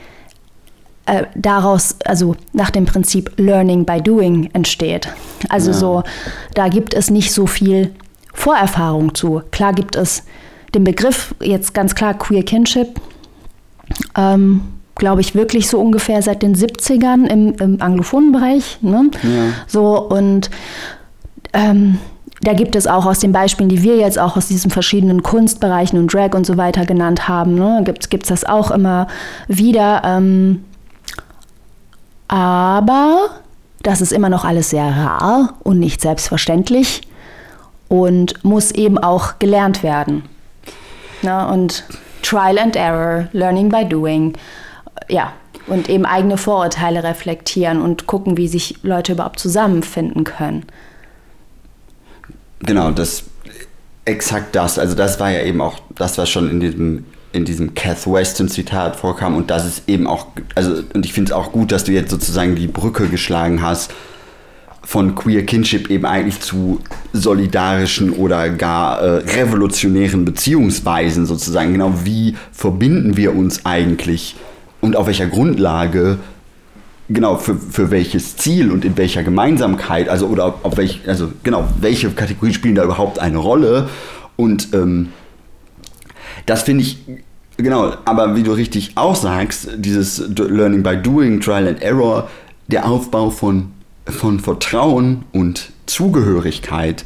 [1.06, 5.08] äh, daraus, also nach dem Prinzip Learning by Doing entsteht.
[5.50, 5.78] Also ja.
[5.78, 6.04] so,
[6.54, 7.94] da gibt es nicht so viel
[8.34, 9.42] Vorerfahrung zu.
[9.52, 10.24] Klar gibt es
[10.74, 13.00] den Begriff, jetzt ganz klar Queer Kinship,
[14.16, 14.62] ähm,
[14.96, 18.78] glaube ich, wirklich so ungefähr seit den 70ern im, im anglophonen Bereich.
[18.82, 19.12] Ne?
[19.24, 19.54] Ja.
[19.68, 20.50] So und
[21.54, 22.00] ähm,
[22.46, 25.98] da gibt es auch aus den Beispielen, die wir jetzt auch aus diesen verschiedenen Kunstbereichen
[25.98, 29.08] und Drag und so weiter genannt haben, ne, gibt es das auch immer
[29.48, 30.04] wieder.
[30.06, 30.64] Ähm,
[32.28, 33.30] aber
[33.82, 37.02] das ist immer noch alles sehr rar und nicht selbstverständlich
[37.88, 40.24] und muss eben auch gelernt werden.
[41.24, 41.84] Ne, und
[42.22, 44.34] Trial and Error, Learning by Doing,
[45.10, 45.34] ja,
[45.66, 50.66] und eben eigene Vorurteile reflektieren und gucken, wie sich Leute überhaupt zusammenfinden können.
[52.60, 53.24] Genau, das
[54.06, 54.80] exakt das.
[54.80, 58.48] Also das war ja eben auch das, was schon in diesem in diesem Kath Weston
[58.48, 61.84] Zitat vorkam und das ist eben auch, also und ich finde es auch gut, dass
[61.84, 63.92] du jetzt sozusagen die Brücke geschlagen hast
[64.86, 66.80] von Queer Kinship eben eigentlich zu
[67.12, 71.74] solidarischen oder gar äh, revolutionären Beziehungsweisen sozusagen.
[71.74, 74.36] Genau, wie verbinden wir uns eigentlich
[74.80, 76.20] und auf welcher Grundlage
[77.10, 81.68] genau, für, für welches Ziel und in welcher Gemeinsamkeit, also oder auf welch, also genau,
[81.80, 83.90] welche Kategorien spielen da überhaupt eine Rolle?
[84.36, 85.10] Und ähm,
[86.46, 87.00] das finde ich,
[87.58, 92.30] genau, aber wie du richtig auch sagst, dieses Learning by Doing, Trial and Error,
[92.68, 93.72] der Aufbau von,
[94.06, 97.06] von Vertrauen und Zugehörigkeit,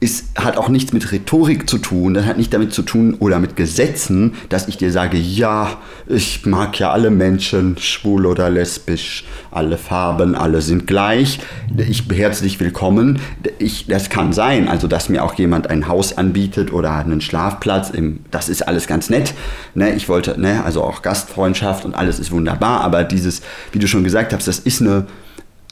[0.00, 3.40] ist, hat auch nichts mit Rhetorik zu tun, das hat nicht damit zu tun oder
[3.40, 9.24] mit Gesetzen, dass ich dir sage, ja, ich mag ja alle Menschen, schwul oder lesbisch,
[9.50, 11.40] alle Farben, alle sind gleich,
[11.76, 13.18] ich herzlich willkommen.
[13.58, 17.90] Ich, das kann sein, also dass mir auch jemand ein Haus anbietet oder einen Schlafplatz,
[17.90, 19.34] im, das ist alles ganz nett.
[19.74, 19.94] Ne?
[19.94, 20.62] Ich wollte, ne?
[20.64, 24.60] also auch Gastfreundschaft und alles ist wunderbar, aber dieses, wie du schon gesagt hast, das
[24.60, 25.06] ist eine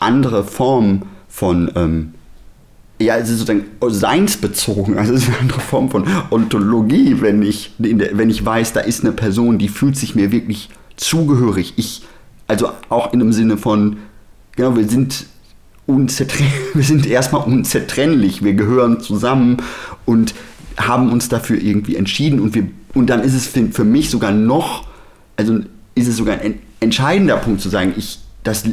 [0.00, 1.70] andere Form von...
[1.76, 2.12] Ähm,
[2.98, 7.72] ja, es ist sozusagen seinsbezogen, also es ist eine andere Form von Ontologie, wenn ich,
[7.78, 11.74] wenn ich weiß, da ist eine Person, die fühlt sich mir wirklich zugehörig.
[11.76, 12.02] Ich,
[12.46, 13.98] also auch in dem Sinne von,
[14.56, 15.26] genau, wir sind
[15.88, 19.58] wir sind erstmal unzertrennlich, wir gehören zusammen
[20.04, 20.34] und
[20.76, 24.32] haben uns dafür irgendwie entschieden und wir, und dann ist es für, für mich sogar
[24.32, 24.86] noch,
[25.36, 25.60] also
[25.94, 28.64] ist es sogar ein entscheidender Punkt zu sagen, ich, das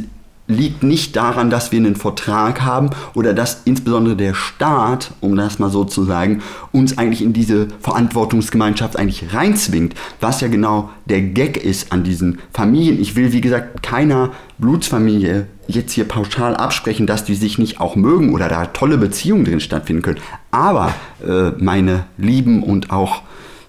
[0.46, 5.58] liegt nicht daran, dass wir einen Vertrag haben oder dass insbesondere der Staat, um das
[5.58, 11.22] mal so zu sagen, uns eigentlich in diese Verantwortungsgemeinschaft eigentlich reinzwingt, was ja genau der
[11.22, 13.00] Gag ist an diesen Familien.
[13.00, 17.96] Ich will, wie gesagt, keiner Blutsfamilie jetzt hier pauschal absprechen, dass die sich nicht auch
[17.96, 20.20] mögen oder da tolle Beziehungen drin stattfinden können.
[20.50, 20.92] Aber
[21.26, 23.22] äh, meine Lieben und auch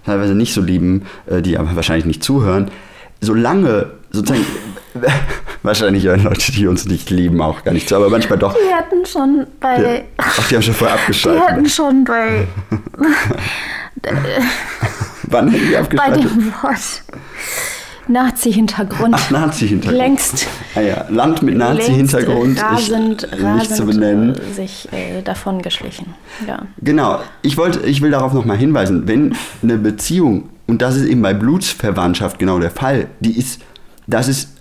[0.06, 2.70] teilweise nicht so Lieben, äh, die aber wahrscheinlich nicht zuhören,
[3.22, 4.46] solange sozusagen
[5.64, 8.54] Wahrscheinlich hören Leute, die uns nicht lieben, auch gar nicht zu, aber manchmal doch.
[8.54, 9.78] Die hatten schon bei.
[9.78, 11.42] Die, ach, die haben schon vorher abgeschaltet.
[11.42, 12.48] Die hatten schon bei.
[15.24, 16.24] Wann hätten die abgeschaltet?
[16.24, 17.04] Bei dem Wort.
[18.08, 19.16] Nazi-Hintergrund.
[19.18, 19.98] Ach, Nazi-Hintergrund.
[19.98, 20.48] Längst.
[20.76, 24.40] Ah ja, Land mit Nazi-Hintergrund rasend, ist rasend nicht zu benennen.
[24.54, 26.14] sich äh, davon geschlichen.
[26.48, 26.68] Ja.
[26.82, 27.20] Genau.
[27.42, 31.34] Ich, wollte, ich will darauf nochmal hinweisen, wenn eine Beziehung, und das ist eben bei
[31.34, 33.62] Blutsverwandtschaft genau der Fall, die ist,
[34.06, 34.55] das ist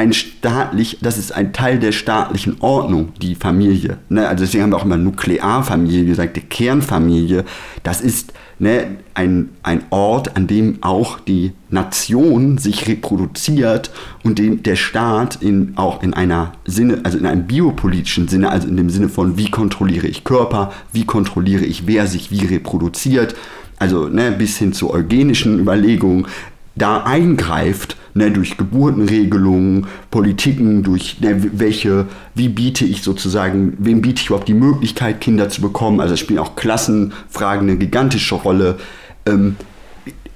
[0.00, 3.98] ein staatlich, das ist ein Teil der staatlichen Ordnung, die Familie.
[4.08, 4.26] Ne?
[4.26, 7.44] Also deswegen haben wir auch immer Nuklearfamilie gesagt, die Kernfamilie.
[7.82, 13.90] Das ist ne, ein, ein Ort, an dem auch die Nation sich reproduziert
[14.24, 18.68] und dem der Staat in, auch in einer Sinne, also in einem biopolitischen Sinne, also
[18.68, 23.36] in dem Sinne von, wie kontrolliere ich Körper, wie kontrolliere ich, wer sich wie reproduziert,
[23.78, 26.26] also ne, bis hin zu eugenischen Überlegungen,
[26.74, 34.20] da eingreift ne, durch Geburtenregelungen, Politiken, durch ne, welche, wie biete ich sozusagen, wem biete
[34.22, 36.00] ich überhaupt die Möglichkeit, Kinder zu bekommen.
[36.00, 38.78] Also spielen auch Klassenfragen eine gigantische Rolle.
[39.26, 39.56] Ähm,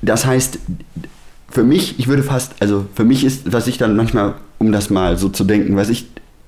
[0.02, 0.58] das heißt,
[1.48, 4.90] für mich, ich würde fast, also für mich ist, was ich dann manchmal, um das
[4.90, 6.06] mal so zu denken, was ich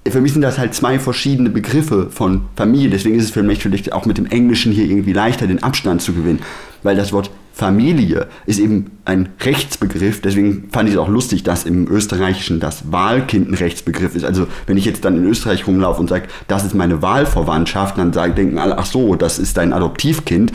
[0.08, 2.90] für mich sind das halt zwei verschiedene Begriffe von Familie.
[2.90, 6.00] Deswegen ist es für mich vielleicht auch mit dem Englischen hier irgendwie leichter, den Abstand
[6.00, 6.38] zu gewinnen.
[6.84, 10.20] Weil das Wort Familie ist eben ein Rechtsbegriff.
[10.20, 14.26] Deswegen fand ich es auch lustig, dass im Österreichischen das Wahlkind ein Rechtsbegriff ist.
[14.26, 18.12] Also wenn ich jetzt dann in Österreich rumlaufe und sage, das ist meine Wahlverwandtschaft, dann
[18.12, 20.52] sagen, denken alle, ach so, das ist dein Adoptivkind.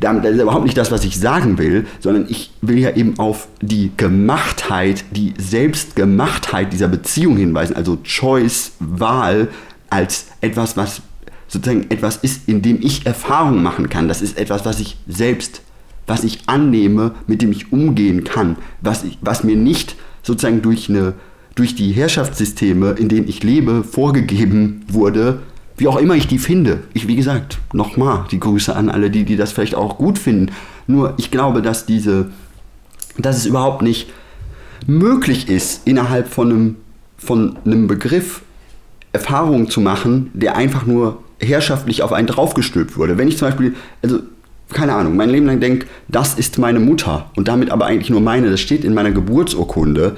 [0.00, 3.48] Das ist überhaupt nicht das, was ich sagen will, sondern ich will ja eben auf
[3.62, 7.74] die Gemachtheit, die Selbstgemachtheit dieser Beziehung hinweisen.
[7.74, 9.48] Also Choice, Wahl
[9.88, 11.00] als etwas, was
[11.46, 14.08] sozusagen etwas ist, in dem ich Erfahrung machen kann.
[14.08, 15.62] Das ist etwas, was ich selbst
[16.08, 20.88] was ich annehme, mit dem ich umgehen kann, was, ich, was mir nicht sozusagen durch,
[20.88, 21.12] eine,
[21.54, 25.40] durch die Herrschaftssysteme, in denen ich lebe, vorgegeben wurde,
[25.76, 26.80] wie auch immer ich die finde.
[26.94, 30.52] Ich, wie gesagt, nochmal die Grüße an alle, die, die das vielleicht auch gut finden.
[30.86, 32.30] Nur ich glaube, dass diese,
[33.18, 34.10] dass es überhaupt nicht
[34.86, 36.76] möglich ist, innerhalb von einem,
[37.16, 38.42] von einem Begriff
[39.12, 43.18] Erfahrungen zu machen, der einfach nur herrschaftlich auf einen draufgestülpt wurde.
[43.18, 44.20] Wenn ich zum Beispiel, also
[44.72, 48.20] keine Ahnung, mein Leben lang denke, das ist meine Mutter und damit aber eigentlich nur
[48.20, 50.16] meine, das steht in meiner Geburtsurkunde,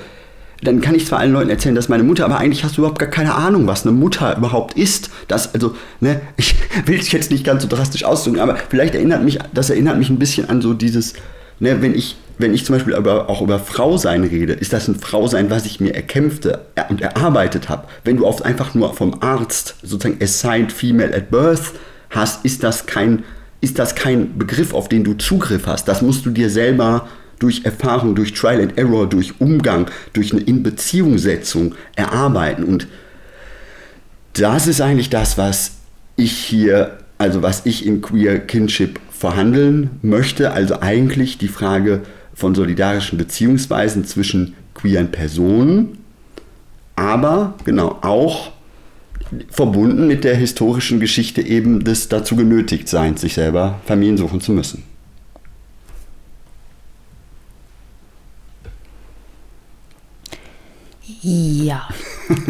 [0.63, 2.99] dann kann ich zwar allen Leuten erzählen, dass meine Mutter, aber eigentlich hast du überhaupt
[2.99, 5.11] gar keine Ahnung, was eine Mutter überhaupt ist.
[5.29, 9.23] Das, also, ne, ich will es jetzt nicht ganz so drastisch ausdrücken, aber vielleicht erinnert
[9.23, 11.15] mich, das erinnert mich ein bisschen an so dieses,
[11.61, 14.97] ne, wenn ich, wenn ich zum Beispiel aber auch über Frausein rede, ist das ein
[14.97, 17.87] Frausein, was ich mir erkämpfte und erarbeitet habe.
[18.05, 21.73] Wenn du oft einfach nur vom Arzt sozusagen assigned female at birth
[22.11, 23.25] hast, ist das kein
[23.61, 25.87] ist das kein Begriff, auf den du Zugriff hast.
[25.89, 30.43] Das musst du dir selber durch Erfahrung, durch Trial and Error, durch Umgang, durch eine
[30.43, 32.65] Inbeziehungssetzung erarbeiten.
[32.65, 32.87] Und
[34.35, 35.73] das ist eigentlich das, was
[36.17, 40.53] ich hier, also was ich in Queer Kinship verhandeln möchte.
[40.53, 42.03] Also eigentlich die Frage
[42.35, 45.99] von solidarischen Beziehungsweisen zwischen queeren Personen,
[46.97, 48.53] aber genau auch
[49.51, 54.53] verbunden mit der historischen Geschichte eben des dazu genötigt Seins, sich selber Familien suchen zu
[54.53, 54.85] müssen.
[61.23, 61.89] Ja.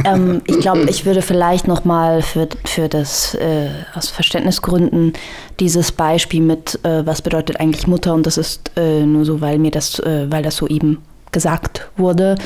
[0.05, 5.15] ähm, ich glaube, ich würde vielleicht nochmal für, für das, äh, aus Verständnisgründen,
[5.59, 9.59] dieses Beispiel mit, äh, was bedeutet eigentlich Mutter, und das ist äh, nur so, weil
[9.59, 10.99] mir das, äh, weil das so eben
[11.33, 12.37] gesagt wurde.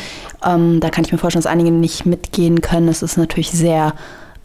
[0.45, 2.89] Ähm, da kann ich mir vorstellen, dass einige nicht mitgehen können.
[2.89, 3.95] Es ist natürlich sehr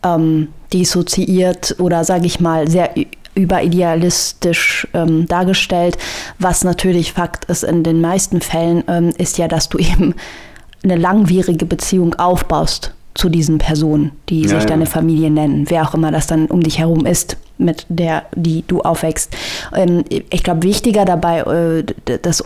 [0.04, 2.92] ähm, dissoziiert oder sage ich mal sehr
[3.36, 5.98] überidealistisch ähm, dargestellt.
[6.40, 10.16] Was natürlich Fakt ist in den meisten Fällen, ähm, ist ja, dass du eben
[10.84, 14.66] eine langwierige Beziehung aufbaust zu diesen Personen, die ja, sich ja.
[14.66, 18.64] deine Familie nennen, wer auch immer das dann um dich herum ist, mit der, die
[18.66, 19.36] du aufwächst.
[19.76, 21.84] Ähm, ich glaube, wichtiger dabei, äh,
[22.22, 22.44] das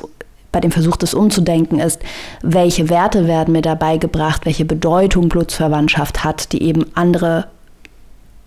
[0.54, 2.00] bei dem Versuch, das umzudenken, ist,
[2.42, 7.48] welche Werte werden mir dabei gebracht, welche Bedeutung Blutsverwandtschaft hat, die eben andere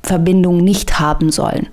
[0.03, 1.67] Verbindungen nicht haben sollen.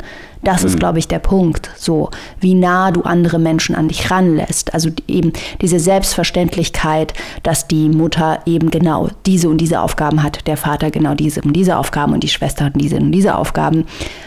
[0.43, 0.67] Das mhm.
[0.67, 1.69] ist, glaube ich, der Punkt.
[1.77, 2.09] So,
[2.39, 4.73] wie nah du andere Menschen an dich ranlässt.
[4.73, 5.31] Also eben
[5.61, 7.13] diese Selbstverständlichkeit,
[7.43, 11.53] dass die Mutter eben genau diese und diese Aufgaben hat, der Vater genau diese und
[11.53, 13.85] diese Aufgaben und die Schwester hat diese und diese Aufgaben,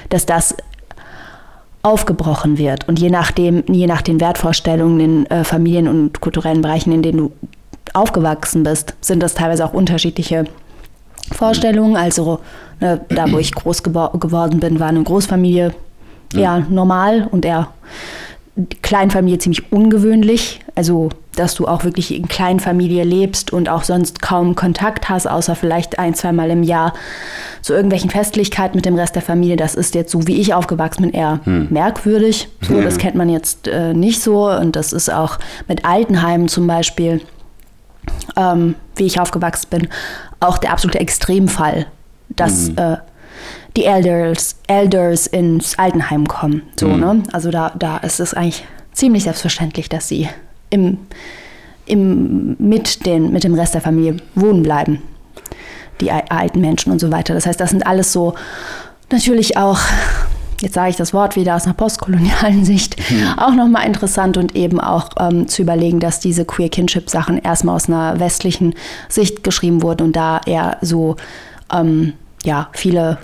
[0.09, 0.55] dass das
[1.87, 2.89] aufgebrochen wird.
[2.89, 7.19] Und je nachdem, je nach den Wertvorstellungen in äh, Familien und kulturellen Bereichen, in denen
[7.19, 7.33] du
[7.95, 10.47] aufgewachsen bist, sind das teilweise auch unterschiedliche
[11.31, 11.97] Vorstellungen.
[11.97, 12.41] Also
[12.81, 15.75] ne, da, wo ich groß geworden bin, war eine Großfamilie
[16.35, 16.59] ja.
[16.69, 17.69] normal und eher
[18.83, 20.61] Kleinfamilie ziemlich ungewöhnlich.
[20.75, 25.55] Also, dass du auch wirklich in Kleinfamilie lebst und auch sonst kaum Kontakt hast, außer
[25.55, 26.95] vielleicht ein, zweimal im Jahr
[27.61, 29.57] zu irgendwelchen Festlichkeiten mit dem Rest der Familie.
[29.57, 31.69] Das ist jetzt so, wie ich aufgewachsen bin, eher hm.
[31.71, 32.49] merkwürdig.
[32.63, 34.49] So, das kennt man jetzt äh, nicht so.
[34.49, 35.39] Und das ist auch
[35.69, 37.21] mit Altenheimen zum Beispiel,
[38.37, 39.89] ähm, wie ich aufgewachsen bin,
[40.41, 41.87] auch der absolute Extremfall,
[42.31, 42.79] dass mhm.
[42.79, 42.97] äh,
[43.77, 46.63] die Elders, Elders ins Altenheim kommen.
[46.79, 47.01] So, mhm.
[47.01, 47.23] ne?
[47.33, 50.29] Also da, da ist es eigentlich ziemlich selbstverständlich, dass sie
[50.71, 50.99] im,
[51.85, 55.03] im, mit, den, mit dem Rest der Familie wohnen bleiben.
[56.01, 57.33] Die alten Menschen und so weiter.
[57.33, 58.35] Das heißt, das sind alles so
[59.11, 59.79] natürlich auch,
[60.61, 63.39] jetzt sage ich das Wort wieder aus einer postkolonialen Sicht, mhm.
[63.39, 67.77] auch nochmal interessant und eben auch ähm, zu überlegen, dass diese Queer Kinship Sachen erstmal
[67.77, 68.75] aus einer westlichen
[69.09, 71.17] Sicht geschrieben wurden und da eher so
[71.73, 72.13] ähm,
[72.45, 73.19] ja, viele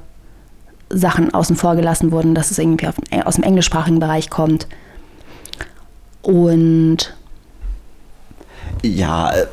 [0.93, 4.67] Sachen außen vor gelassen wurden, dass es irgendwie auf, aus dem englischsprachigen Bereich kommt.
[6.23, 7.15] Und
[8.83, 9.47] ja, äh,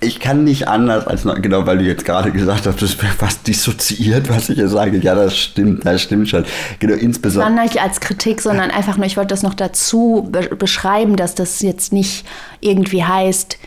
[0.00, 3.46] ich kann nicht anders als genau, weil du jetzt gerade gesagt hast, das wäre fast
[3.46, 4.98] dissoziiert, was ich jetzt sage.
[4.98, 6.44] Ja, das stimmt, das stimmt schon.
[6.80, 7.54] Genau, insbesondere.
[7.54, 11.34] War nicht als Kritik, sondern einfach nur, ich wollte das noch dazu be beschreiben, dass
[11.34, 12.26] das jetzt nicht
[12.60, 13.58] irgendwie heißt,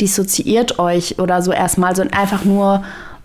[0.00, 2.82] dissoziiert euch oder so erstmal, sondern einfach nur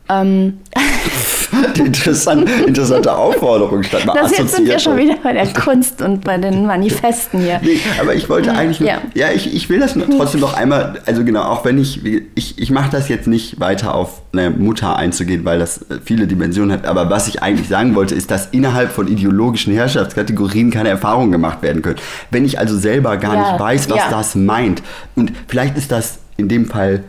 [0.08, 0.60] ähm,
[1.76, 6.24] Die interessante, Aufforderung statt mal Das jetzt sind wir schon wieder bei der Kunst und
[6.24, 7.60] bei den Manifesten hier.
[7.62, 10.54] Nee, aber ich wollte hm, eigentlich nur, ja, ja ich, ich will das trotzdem noch
[10.54, 14.50] einmal, also genau, auch wenn ich, ich, ich mache das jetzt nicht weiter auf eine
[14.50, 18.48] Mutter einzugehen, weil das viele Dimensionen hat, aber was ich eigentlich sagen wollte, ist, dass
[18.52, 22.00] innerhalb von ideologischen Herrschaftskategorien keine Erfahrungen gemacht werden können.
[22.30, 24.10] Wenn ich also selber gar ja, nicht weiß, was ja.
[24.10, 24.82] das meint
[25.16, 27.04] und vielleicht ist das in dem Fall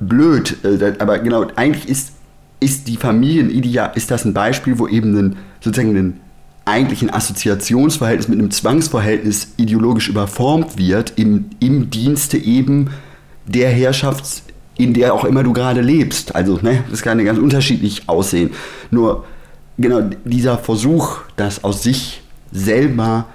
[0.00, 2.12] blöd, äh, aber genau, eigentlich ist,
[2.62, 6.20] ist die Familienideal, ist das ein Beispiel, wo eben ein, sozusagen ein
[6.64, 12.90] eigentlich ein Assoziationsverhältnis mit einem Zwangsverhältnis ideologisch überformt wird, im, im Dienste eben
[13.46, 14.42] der Herrschaft,
[14.78, 16.34] in der auch immer du gerade lebst.
[16.34, 18.50] Also, ne, das kann ja ganz unterschiedlich aussehen.
[18.90, 19.24] Nur,
[19.76, 23.26] genau, dieser Versuch, das aus sich selber,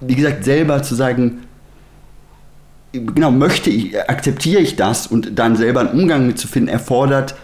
[0.00, 1.40] wie gesagt, selber zu sagen,
[2.92, 7.34] genau, möchte ich, akzeptiere ich das und dann selber einen Umgang mit zu finden, erfordert,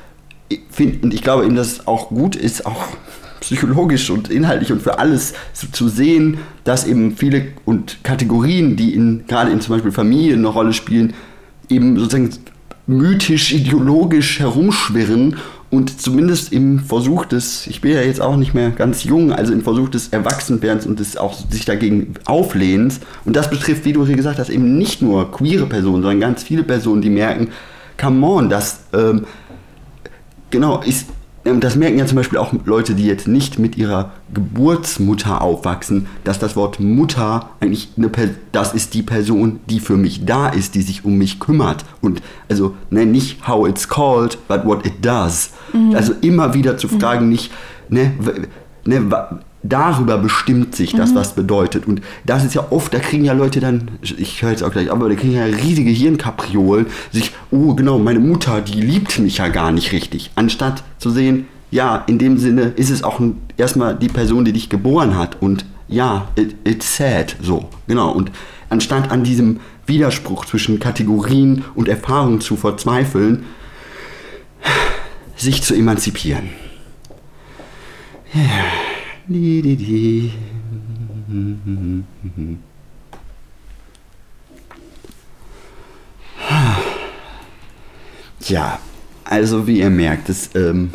[0.71, 2.89] find, und ich glaube eben, dass es auch gut ist, auch
[3.41, 8.95] psychologisch und inhaltlich und für alles zu, zu sehen, dass eben viele und Kategorien, die
[8.95, 11.13] in, gerade in zum Beispiel Familien eine Rolle spielen,
[11.69, 12.31] eben sozusagen
[12.87, 15.37] mythisch, ideologisch herumschwirren
[15.75, 19.53] und zumindest im Versuch des, ich bin ja jetzt auch nicht mehr ganz jung, also
[19.53, 23.01] im Versuch des Erwachsenwerdens und des auch sich dagegen auflehnens.
[23.25, 26.45] Und das betrifft, wie du hier gesagt hast, eben nicht nur queere Personen, sondern ganz
[26.45, 27.49] viele Personen, die merken,
[27.99, 29.25] come on, das ähm,
[30.55, 31.07] genau ist
[31.45, 36.07] ähm, das merken ja zum Beispiel auch Leute, die jetzt nicht mit ihrer Geburtsmutter aufwachsen,
[36.25, 38.11] dass das Wort Mutter eigentlich eine
[38.53, 41.85] das ist die Person, die für mich da ist, die sich um mich kümmert.
[42.01, 45.51] Und also ne, nicht how it's called, but what it does.
[45.73, 45.95] Mhm.
[45.95, 47.33] Also immer wieder zu fragen, mhm.
[47.33, 47.53] nicht,
[47.89, 48.13] ne,
[48.85, 49.11] ne,
[49.65, 51.17] darüber bestimmt sich das, mhm.
[51.17, 51.89] was bedeutet.
[51.89, 54.93] Und das ist ja oft, da kriegen ja Leute dann, ich höre jetzt auch gleich,
[54.93, 59.49] aber da kriegen ja riesige Hirnkapriolen, sich, oh genau, meine Mutter, die liebt mich ja
[59.49, 60.31] gar nicht richtig.
[60.37, 63.21] Anstatt zu sehen, ja, in dem Sinne ist es auch
[63.57, 65.41] erstmal die Person, die dich geboren hat.
[65.41, 68.13] Und ja, it, it's sad, so, genau.
[68.13, 68.31] Und
[68.69, 73.45] anstatt an diesem Widerspruch zwischen Kategorien und Erfahrungen zu verzweifeln,
[75.37, 76.51] sich zu emanzipieren.
[78.35, 78.94] Ja.
[88.47, 88.79] Ja,
[89.25, 90.91] also wie ihr merkt, es, ähm,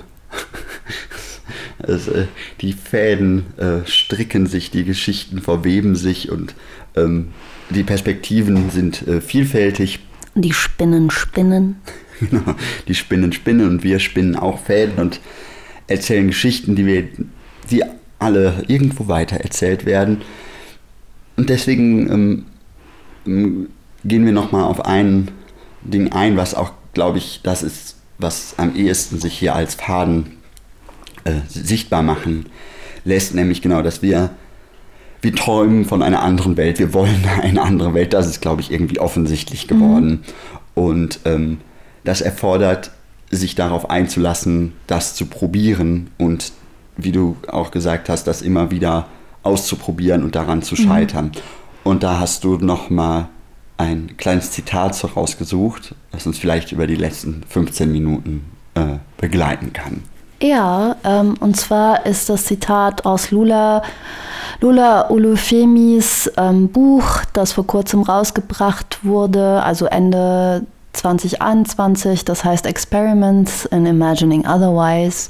[1.80, 2.28] es, äh,
[2.62, 6.54] die Fäden äh, stricken sich, die Geschichten verweben sich und
[6.96, 7.30] ähm,
[7.72, 10.00] die Perspektiven sind äh, vielfältig.
[10.36, 11.78] Die Spinnen spinnen.
[12.20, 12.54] Genau,
[12.90, 15.22] die Spinnen spinnen und wir spinnen auch Fäden und
[15.88, 17.08] erzählen Geschichten, die wir,
[17.72, 17.82] die
[18.20, 20.22] alle irgendwo weiter erzählt werden.
[21.38, 22.46] Und deswegen ähm,
[23.26, 23.70] ähm
[24.06, 25.30] gehen wir nochmal auf ein
[25.82, 30.38] Ding ein, was auch, glaube ich, das ist, was am ehesten sich hier als Faden
[31.26, 32.46] äh, sichtbar machen
[33.04, 34.30] lässt, nämlich genau, dass wir
[35.22, 38.72] wir träumen von einer anderen Welt, wir wollen eine andere Welt, das ist, glaube ich,
[38.72, 40.10] irgendwie offensichtlich geworden.
[40.10, 40.20] Mhm.
[40.76, 41.58] Und ähm,
[42.04, 42.92] das erfordert,
[43.32, 46.52] sich darauf einzulassen, das zu probieren und,
[47.04, 49.08] wie du auch gesagt hast, das immer wieder
[49.44, 50.88] auszuprobieren und daran zu mhm.
[50.88, 51.26] scheitern.
[51.26, 51.32] Mhm.
[51.84, 53.28] Und da hast du nochmal
[53.78, 58.46] ein kleines Zitat rausgesucht, das uns vielleicht über die letzten 15 Minuten
[58.76, 60.04] äh, begleiten kann.
[60.42, 63.82] Ja, ähm, und zwar ist das Zitat aus Lula,
[64.62, 73.66] Lula Olufemis ähm, Buch, das vor kurzem rausgebracht wurde, also Ende 2021, das heißt Experiments
[73.66, 75.30] in Imagining Otherwise.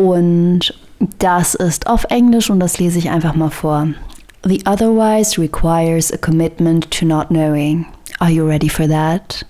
[0.00, 0.72] Und
[1.18, 3.88] das ist auf Englisch und das lese ich einfach mal vor.
[4.44, 7.84] The otherwise requires a commitment to not knowing.
[8.18, 9.44] Are you ready for that?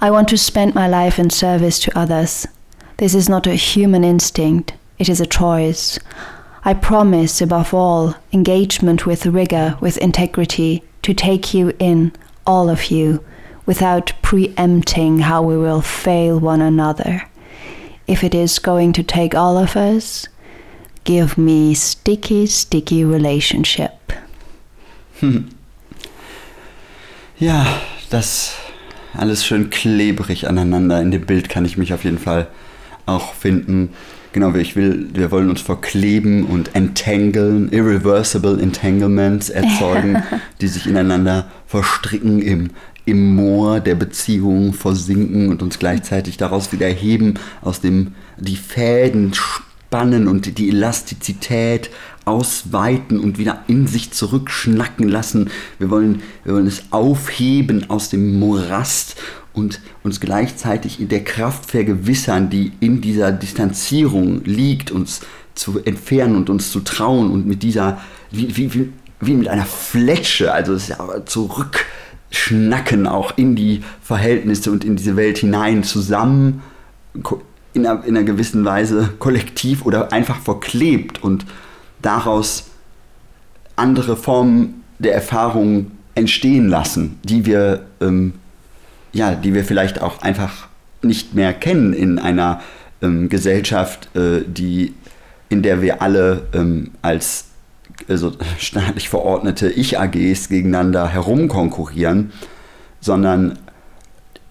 [0.00, 2.46] I want to spend my life in service to others.
[2.98, 5.98] This is not a human instinct, it is a choice.
[6.64, 12.12] I promise, above all, engagement with rigor, with integrity, to take you in,
[12.46, 13.20] all of you,
[13.66, 17.24] without preempting how we will fail one another.
[18.08, 20.28] If it is going to take all of us,
[21.04, 24.12] give me sticky, sticky relationship.
[25.20, 25.48] Hm.
[27.38, 27.66] Ja,
[28.10, 28.54] das
[29.14, 31.00] alles schön klebrig aneinander.
[31.00, 32.48] In dem Bild kann ich mich auf jeden Fall
[33.06, 33.90] auch finden.
[34.32, 40.22] Genau, ich will, wir wollen uns verkleben und entanglen, irreversible entanglements erzeugen,
[40.60, 42.70] die sich ineinander verstricken im,
[43.06, 49.32] im Moor der Beziehung versinken und uns gleichzeitig daraus wieder heben, aus dem die Fäden
[49.32, 51.90] spannen und die Elastizität
[52.24, 55.50] ausweiten und wieder in sich zurückschnacken lassen.
[55.78, 59.16] Wir wollen, wir wollen es aufheben aus dem Morast
[59.52, 65.20] und uns gleichzeitig in der Kraft vergewissern, die in dieser Distanzierung liegt, uns
[65.54, 68.00] zu entfernen und uns zu trauen und mit dieser,
[68.30, 70.76] wie, wie, wie mit einer Fletsche, also
[72.30, 76.62] zurückschnacken auch in die Verhältnisse und in diese Welt hinein zusammen
[77.72, 81.46] in einer, in einer gewissen Weise kollektiv oder einfach verklebt und
[82.02, 82.70] daraus
[83.74, 88.34] andere Formen der Erfahrung entstehen lassen, die wir ähm,
[89.12, 90.68] ja, die wir vielleicht auch einfach
[91.02, 92.60] nicht mehr kennen in einer
[93.02, 94.94] ähm, Gesellschaft, äh, die,
[95.48, 97.45] in der wir alle ähm, als
[98.08, 102.32] also staatlich verordnete Ich-AGs gegeneinander herumkonkurrieren,
[103.00, 103.58] sondern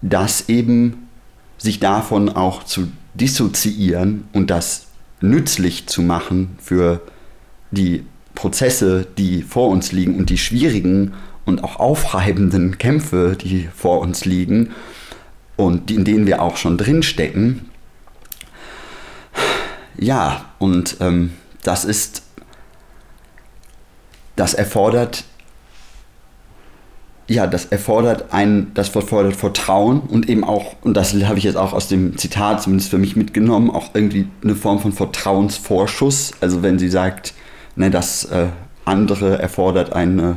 [0.02, 1.08] das eben
[1.58, 4.86] sich davon auch zu dissoziieren und das
[5.20, 7.00] nützlich zu machen für
[7.70, 11.14] die Prozesse, die vor uns liegen und die schwierigen
[11.46, 14.70] und auch aufreibenden Kämpfe, die vor uns liegen
[15.56, 17.70] und in denen wir auch schon drinstecken.
[19.98, 21.32] Ja, und ähm,
[21.62, 22.22] das ist,
[24.36, 25.24] das erfordert,
[27.28, 31.56] ja, das erfordert ein, das erfordert Vertrauen und eben auch, und das habe ich jetzt
[31.56, 36.32] auch aus dem Zitat zumindest für mich mitgenommen, auch irgendwie eine Form von Vertrauensvorschuss.
[36.40, 37.34] Also wenn sie sagt,
[37.74, 38.46] ne, das äh,
[38.84, 40.36] andere erfordert eine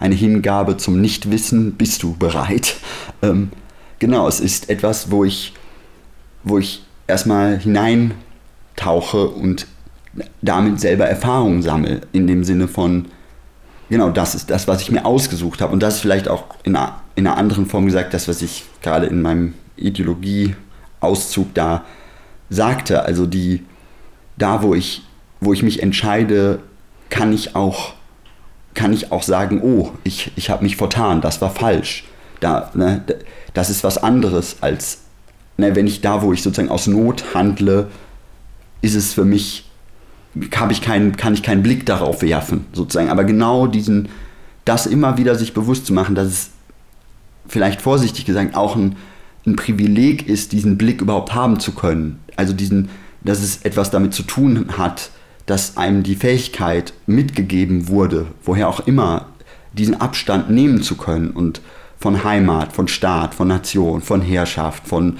[0.00, 2.76] eine Hingabe zum Nichtwissen, bist du bereit?
[3.22, 3.50] Ähm,
[3.98, 5.52] genau, es ist etwas, wo ich,
[6.42, 9.66] wo ich erstmal hineintauche und
[10.40, 13.08] damit selber Erfahrungen sammle, in dem Sinne von,
[13.90, 15.72] genau, das ist das, was ich mir ausgesucht habe.
[15.72, 18.64] Und das ist vielleicht auch in einer, in einer anderen Form gesagt, das, was ich
[18.80, 21.84] gerade in meinem Ideologieauszug da
[22.48, 23.02] sagte.
[23.02, 23.64] Also die,
[24.38, 25.02] da wo ich,
[25.40, 26.60] wo ich mich entscheide,
[27.10, 27.94] kann ich auch
[28.74, 32.04] kann ich auch sagen, oh, ich, ich habe mich vertan, das war falsch.
[32.40, 33.02] Da, ne,
[33.52, 35.02] das ist was anderes als,
[35.56, 37.88] ne, wenn ich da, wo ich sozusagen aus Not handle,
[38.80, 39.68] ist es für mich,
[40.56, 43.10] hab ich keinen, kann ich keinen Blick darauf werfen, sozusagen.
[43.10, 44.08] Aber genau diesen,
[44.64, 46.50] das immer wieder sich bewusst zu machen, dass es
[47.48, 48.96] vielleicht vorsichtig gesagt auch ein,
[49.46, 52.20] ein Privileg ist, diesen Blick überhaupt haben zu können.
[52.36, 52.90] Also diesen,
[53.22, 55.10] dass es etwas damit zu tun hat,
[55.46, 59.26] dass einem die Fähigkeit mitgegeben wurde, woher auch immer,
[59.72, 61.60] diesen Abstand nehmen zu können und
[61.98, 65.18] von Heimat, von Staat, von Nation, von Herrschaft, von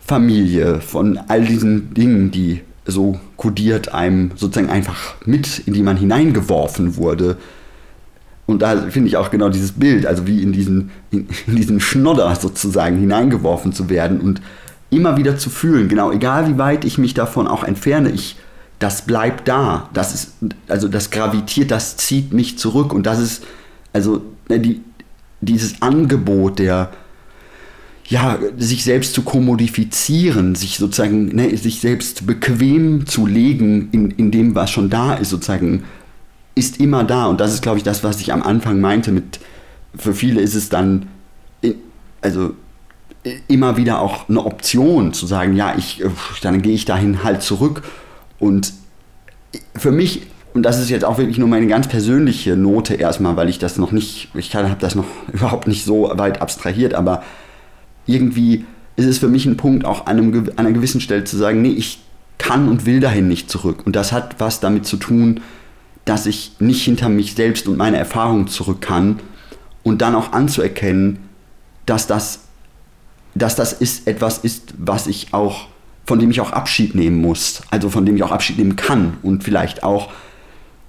[0.00, 5.96] Familie, von all diesen Dingen, die so kodiert einem sozusagen einfach mit, in die man
[5.96, 7.36] hineingeworfen wurde.
[8.46, 11.80] Und da finde ich auch genau dieses Bild, also wie in diesen, in, in diesen
[11.80, 14.40] Schnodder sozusagen hineingeworfen zu werden und
[14.90, 18.36] immer wieder zu fühlen, genau, egal wie weit ich mich davon auch entferne, ich,
[18.78, 19.90] das bleibt da.
[19.92, 20.32] Das ist,
[20.66, 23.44] also das gravitiert, das zieht mich zurück und das ist,
[23.92, 24.80] also ne, die,
[25.42, 26.90] dieses Angebot der,
[28.08, 34.30] ja, sich selbst zu kommodifizieren, sich sozusagen, ne, sich selbst bequem zu legen in, in
[34.30, 35.84] dem, was schon da ist, sozusagen,
[36.54, 37.26] ist immer da.
[37.26, 39.40] Und das ist, glaube ich, das, was ich am Anfang meinte mit,
[39.94, 41.06] für viele ist es dann,
[42.22, 42.54] also
[43.46, 46.02] immer wieder auch eine Option zu sagen, ja, ich,
[46.40, 47.82] dann gehe ich dahin halt zurück.
[48.38, 48.72] Und
[49.76, 50.22] für mich,
[50.54, 53.76] und das ist jetzt auch wirklich nur meine ganz persönliche Note erstmal, weil ich das
[53.76, 57.22] noch nicht, ich habe das noch überhaupt nicht so weit abstrahiert, aber
[58.08, 58.64] irgendwie
[58.96, 61.62] ist es für mich ein Punkt, auch an, einem, an einer gewissen Stelle zu sagen,
[61.62, 62.00] nee, ich
[62.38, 63.82] kann und will dahin nicht zurück.
[63.84, 65.40] Und das hat was damit zu tun,
[66.04, 69.20] dass ich nicht hinter mich selbst und meine Erfahrungen zurück kann.
[69.84, 71.18] Und dann auch anzuerkennen,
[71.86, 72.40] dass das,
[73.34, 75.68] dass das ist, etwas ist, was ich auch,
[76.04, 79.18] von dem ich auch Abschied nehmen muss, also von dem ich auch Abschied nehmen kann.
[79.22, 80.10] Und vielleicht auch,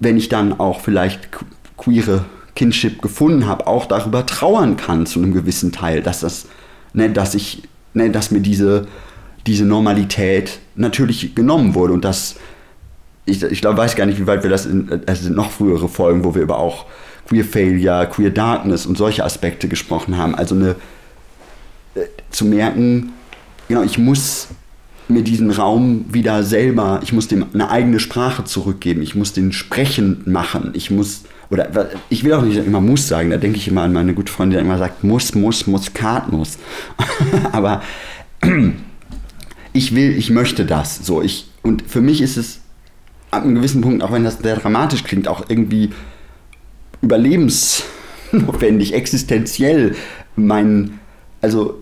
[0.00, 1.28] wenn ich dann auch vielleicht
[1.76, 2.24] queere
[2.56, 6.46] Kinship gefunden habe, auch darüber trauern kann zu einem gewissen Teil, dass das
[6.92, 7.62] ne, dass ich,
[7.94, 8.86] ne, dass mir diese,
[9.46, 12.36] diese Normalität natürlich genommen wurde und das,
[13.26, 15.88] ich, ich glaube, weiß gar nicht, wie weit wir das in, es sind noch frühere
[15.88, 16.86] Folgen, wo wir über auch
[17.28, 20.34] Queer Failure, Queer Darkness und solche Aspekte gesprochen haben.
[20.34, 20.74] Also eine,
[21.94, 23.12] äh, zu merken,
[23.68, 24.48] genau, ich muss
[25.06, 29.52] mir diesen Raum wieder selber, ich muss dem eine eigene Sprache zurückgeben, ich muss den
[29.52, 33.66] sprechend machen, ich muss oder ich will auch nicht immer muss sagen, da denke ich
[33.66, 36.58] immer an meine gute Freundin, die immer sagt, muss, muss, Muskatnuss.
[37.52, 37.82] Aber
[39.72, 41.04] ich will, ich möchte das.
[41.04, 42.60] So, ich, und für mich ist es
[43.32, 45.90] ab einem gewissen Punkt, auch wenn das sehr dramatisch klingt, auch irgendwie
[47.02, 49.96] überlebensnotwendig, existenziell,
[50.36, 51.00] mein,
[51.40, 51.78] also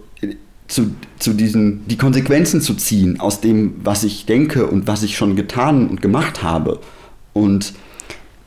[0.66, 5.16] zu, zu diesen, die Konsequenzen zu ziehen aus dem, was ich denke und was ich
[5.16, 6.80] schon getan und gemacht habe.
[7.32, 7.74] Und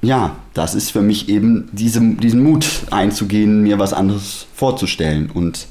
[0.01, 5.67] ja, das ist für mich eben diese, diesen Mut einzugehen, mir was anderes vorzustellen und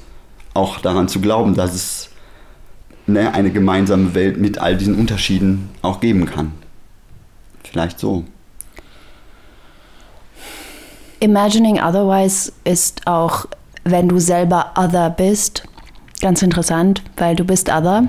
[0.53, 2.09] auch daran zu glauben, dass es
[3.07, 6.53] ne, eine gemeinsame Welt mit all diesen Unterschieden auch geben kann.
[7.63, 8.23] Vielleicht so.
[11.19, 13.45] Imagining Otherwise ist auch,
[13.83, 15.63] wenn du selber Other bist,
[16.21, 18.07] ganz interessant, weil du bist Other.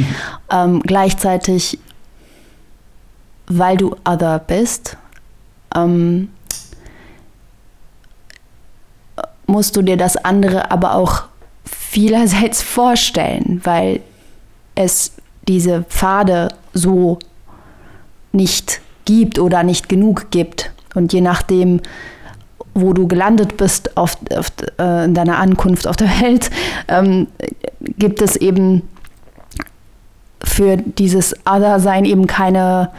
[0.50, 1.78] ähm, gleichzeitig,
[3.46, 4.96] weil du Other bist,
[5.74, 6.28] ähm,
[9.46, 11.24] musst du dir das andere aber auch
[11.64, 14.00] vielerseits vorstellen, weil
[14.74, 15.12] es
[15.46, 17.18] diese Pfade so
[18.32, 20.70] nicht gibt oder nicht genug gibt.
[20.94, 21.80] Und je nachdem,
[22.74, 26.50] wo du gelandet bist auf, auf äh, in deiner Ankunft auf der Welt,
[26.88, 27.26] ähm,
[27.80, 28.88] gibt es eben
[30.42, 32.90] für dieses Other-Sein eben keine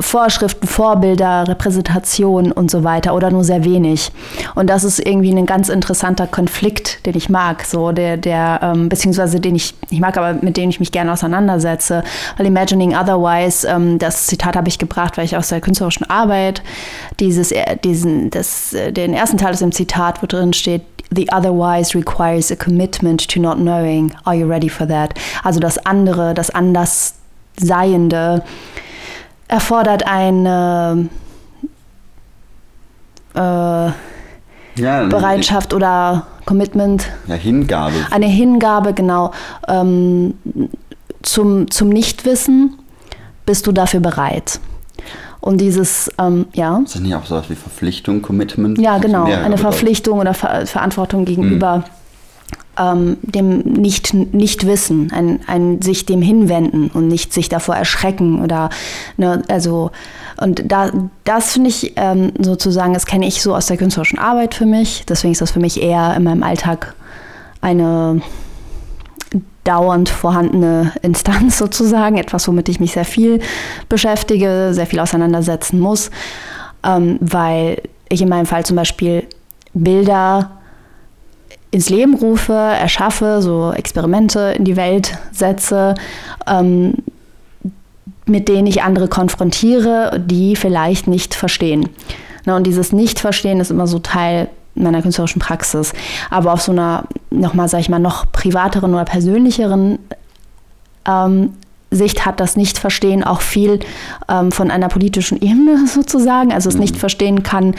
[0.00, 4.10] Vorschriften, Vorbilder, Repräsentation und so weiter oder nur sehr wenig.
[4.54, 8.88] Und das ist irgendwie ein ganz interessanter Konflikt, den ich mag, so der, der ähm,
[8.88, 12.02] beziehungsweise den ich, ich mag, aber mit dem ich mich gerne auseinandersetze.
[12.38, 16.62] Weil Imagining Otherwise, ähm, das Zitat habe ich gebracht, weil ich aus der künstlerischen Arbeit
[17.20, 20.82] dieses, äh, diesen, das, äh, den ersten Teil aus dem Zitat, wo drin steht,
[21.14, 24.12] The otherwise requires a commitment to not knowing.
[24.24, 25.12] Are you ready for that?
[25.44, 28.42] Also das andere, das Andersseiende
[29.48, 31.08] erfordert eine
[33.34, 37.08] äh, ja, Bereitschaft ich, oder Commitment.
[37.26, 37.94] Ja, Hingabe.
[38.10, 39.32] Eine Hingabe, genau.
[39.68, 40.34] Ähm,
[41.22, 42.78] zum, zum Nichtwissen
[43.46, 44.60] bist du dafür bereit.
[45.40, 46.78] Und dieses, ähm, ja.
[46.78, 48.78] Ist das nicht auch so was wie Verpflichtung, Commitment?
[48.78, 49.24] Ja, genau.
[49.24, 51.84] Eine Verpflichtung oder Ver Verantwortung gegenüber.
[52.76, 57.76] Hm ähm, dem nicht, nicht wissen, ein, ein sich dem hinwenden und nicht sich davor
[57.76, 58.70] erschrecken oder
[59.16, 59.90] ne, also
[60.36, 60.90] und da
[61.22, 65.04] das finde ich ähm, sozusagen, das kenne ich so aus der künstlerischen Arbeit für mich.
[65.06, 66.94] Deswegen ist das für mich eher in meinem Alltag
[67.60, 68.20] eine
[69.62, 73.40] dauernd vorhandene Instanz sozusagen, etwas, womit ich mich sehr viel
[73.88, 76.10] beschäftige, sehr viel auseinandersetzen muss,
[76.84, 79.24] ähm, weil ich in meinem Fall zum Beispiel
[79.72, 80.50] Bilder
[81.74, 85.96] ins Leben rufe, erschaffe, so Experimente in die Welt setze,
[86.46, 86.94] ähm,
[88.26, 91.88] mit denen ich andere konfrontiere, die vielleicht nicht verstehen.
[92.44, 95.92] Na, und dieses Nicht-Verstehen ist immer so Teil meiner künstlerischen Praxis.
[96.30, 99.98] Aber auf so einer, nochmal, sag ich mal, noch privateren oder persönlicheren
[101.08, 101.54] ähm,
[101.94, 103.80] Sicht hat das Nicht-Verstehen auch viel
[104.28, 106.52] ähm, von einer politischen Ebene sozusagen.
[106.52, 106.82] Also es mhm.
[106.82, 107.74] nicht verstehen kann,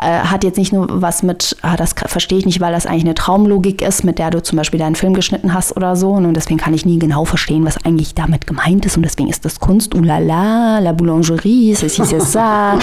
[0.00, 3.04] äh, hat jetzt nicht nur was mit, ah, das verstehe ich nicht, weil das eigentlich
[3.04, 6.12] eine Traumlogik ist, mit der du zum Beispiel deinen Film geschnitten hast oder so.
[6.12, 8.96] Und deswegen kann ich nie genau verstehen, was eigentlich damit gemeint ist.
[8.96, 12.78] Und deswegen ist das Kunst, oh la la, la boulangerie, ceci, c'est ça,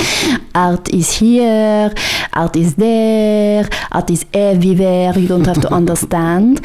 [0.54, 1.92] art is here,
[2.32, 6.62] art is there, art is everywhere, you don't have to understand.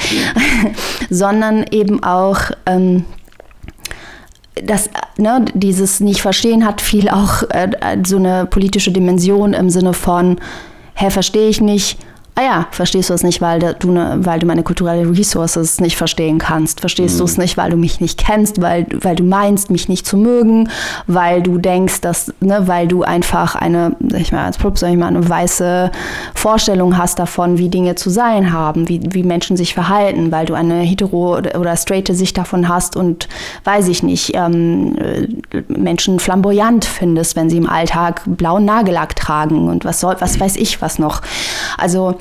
[1.10, 3.04] Sondern eben auch ähm,
[4.54, 7.70] das, ne, dieses Nicht-Verstehen hat viel auch äh,
[8.04, 10.38] so eine politische Dimension im Sinne von,
[10.94, 11.98] hä, verstehe ich nicht,
[12.40, 15.96] ah ja, verstehst du es nicht, weil du, ne, weil du meine kulturelle Resources nicht
[15.96, 16.80] verstehen kannst.
[16.80, 17.18] Verstehst mhm.
[17.18, 20.16] du es nicht, weil du mich nicht kennst, weil, weil du meinst, mich nicht zu
[20.16, 20.70] mögen,
[21.06, 24.96] weil du denkst, dass, ne, weil du einfach eine, ich mal als Prop, sag ich
[24.96, 25.90] mal, eine weiße
[26.34, 30.54] Vorstellung hast davon, wie Dinge zu sein haben, wie, wie Menschen sich verhalten, weil du
[30.54, 33.28] eine hetero- oder straighte Sicht davon hast und,
[33.64, 34.96] weiß ich nicht, ähm,
[35.68, 40.56] Menschen flamboyant findest, wenn sie im Alltag blauen Nagellack tragen und was soll, was weiß
[40.56, 41.20] ich was noch.
[41.76, 42.16] Also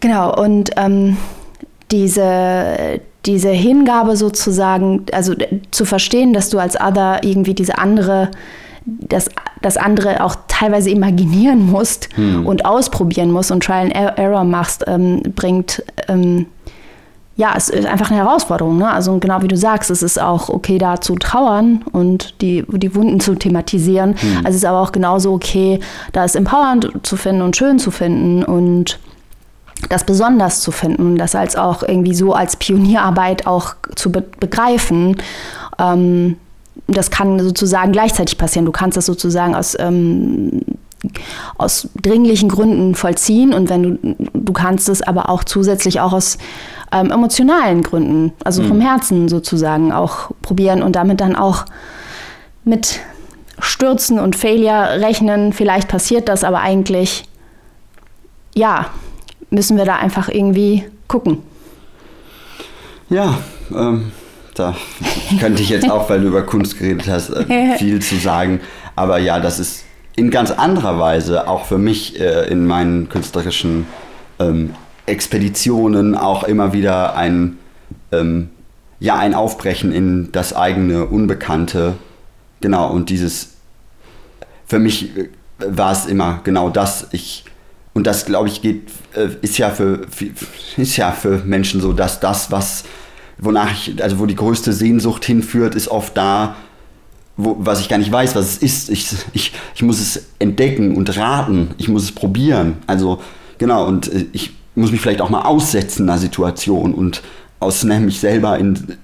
[0.00, 1.16] Genau, und ähm,
[1.90, 5.34] diese, diese Hingabe sozusagen, also
[5.70, 8.30] zu verstehen, dass du als Other irgendwie diese andere,
[8.84, 9.28] das,
[9.62, 12.46] das andere auch teilweise imaginieren musst hm.
[12.46, 16.46] und ausprobieren musst und Trial and Error machst, ähm, bringt, ähm,
[17.36, 18.78] ja, es ist einfach eine Herausforderung.
[18.78, 18.90] Ne?
[18.90, 22.94] Also genau wie du sagst, es ist auch okay, da zu trauern und die, die
[22.94, 24.14] Wunden zu thematisieren.
[24.18, 24.38] Hm.
[24.38, 25.80] Also es ist aber auch genauso okay,
[26.12, 28.98] da es empowernd zu finden und schön zu finden und
[29.88, 35.16] das besonders zu finden, das als auch irgendwie so als Pionierarbeit auch zu be begreifen.
[35.78, 36.36] Ähm,
[36.86, 38.64] das kann sozusagen gleichzeitig passieren.
[38.64, 40.62] Du kannst das sozusagen aus, ähm,
[41.58, 46.38] aus dringlichen Gründen vollziehen und wenn du, du kannst es aber auch zusätzlich auch aus
[46.92, 48.68] ähm, emotionalen Gründen, also mhm.
[48.68, 51.64] vom Herzen sozusagen auch probieren und damit dann auch
[52.64, 53.00] mit
[53.58, 55.52] Stürzen und Failure rechnen.
[55.52, 57.24] Vielleicht passiert das, aber eigentlich
[58.54, 58.86] ja,
[59.56, 61.38] müssen wir da einfach irgendwie gucken.
[63.08, 63.38] Ja,
[63.74, 64.12] ähm,
[64.54, 64.76] da
[65.40, 68.60] könnte ich jetzt auch, weil du über Kunst geredet hast, äh, viel zu sagen.
[68.96, 69.84] Aber ja, das ist
[70.14, 73.86] in ganz anderer Weise auch für mich äh, in meinen künstlerischen
[74.38, 74.74] ähm,
[75.06, 77.56] Expeditionen auch immer wieder ein,
[78.12, 78.50] ähm,
[79.00, 81.94] ja, ein Aufbrechen in das eigene Unbekannte.
[82.60, 83.54] Genau, und dieses,
[84.66, 85.28] für mich äh,
[85.58, 87.08] war es immer genau das.
[87.12, 87.46] Ich
[87.96, 90.02] und das, glaube ich, geht, äh, ist ja für,
[90.76, 92.84] ist ja für Menschen so, dass das, was,
[93.38, 96.56] wonach ich, also wo die größte Sehnsucht hinführt, ist oft da,
[97.38, 98.90] wo, was ich gar nicht weiß, was es ist.
[98.90, 101.70] Ich, ich, ich muss es entdecken und raten.
[101.78, 102.76] Ich muss es probieren.
[102.86, 103.22] Also,
[103.56, 107.22] genau, und äh, ich muss mich vielleicht auch mal aussetzen in einer Situation und
[107.60, 108.98] aus mich selber in,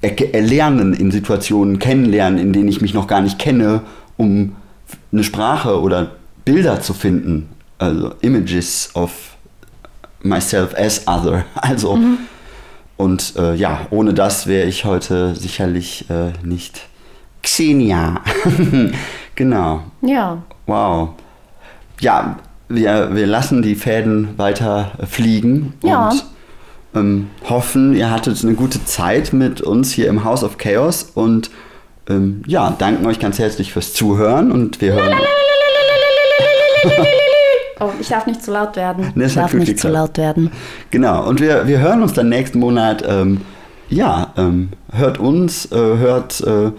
[0.00, 3.82] erlernen in Situationen kennenlernen, in denen ich mich noch gar nicht kenne,
[4.16, 4.56] um
[5.12, 7.51] eine Sprache oder Bilder zu finden
[7.82, 9.10] also Images of
[10.22, 11.44] myself as other.
[11.54, 12.18] Also mhm.
[12.96, 16.82] und äh, ja, ohne das wäre ich heute sicherlich äh, nicht
[17.42, 18.20] Xenia.
[19.34, 19.82] genau.
[20.00, 20.42] Ja.
[20.66, 21.10] Wow.
[22.00, 26.08] Ja, wir, wir lassen die Fäden weiter fliegen ja.
[26.08, 26.24] und
[26.94, 31.50] ähm, hoffen, ihr hattet eine gute Zeit mit uns hier im House of Chaos und
[32.08, 35.18] ähm, ja, danken euch ganz herzlich fürs Zuhören und wir hören.
[37.80, 39.12] Oh, ich darf nicht zu laut werden.
[39.14, 40.50] Nee, ich darf nicht zu laut werden.
[40.90, 43.02] Genau, und wir, wir hören uns dann nächsten Monat.
[43.06, 43.40] Ähm,
[43.88, 46.72] ja, ähm, hört uns, äh, hört äh,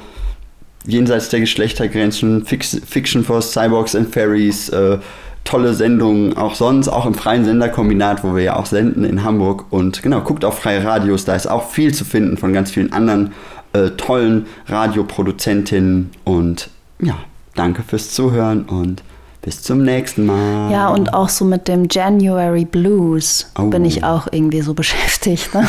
[0.86, 4.98] jenseits der Geschlechtergrenzen, Fix, Fiction for Cyborgs and Fairies, äh,
[5.44, 9.66] tolle Sendungen auch sonst, auch im freien Senderkombinat, wo wir ja auch senden in Hamburg.
[9.72, 12.94] Und genau, guckt auf freie Radios, da ist auch viel zu finden von ganz vielen
[12.94, 13.34] anderen
[13.74, 16.12] äh, tollen Radioproduzentinnen.
[16.24, 16.70] Und
[17.00, 17.18] ja,
[17.56, 19.04] danke fürs Zuhören und
[19.44, 20.72] bis zum nächsten Mal.
[20.72, 23.64] Ja, und auch so mit dem January Blues oh.
[23.64, 25.54] bin ich auch irgendwie so beschäftigt.
[25.54, 25.68] Ne?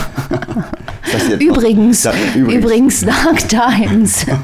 [1.41, 2.07] übrigens,
[2.37, 4.27] übrigens, übrigens Dark Times.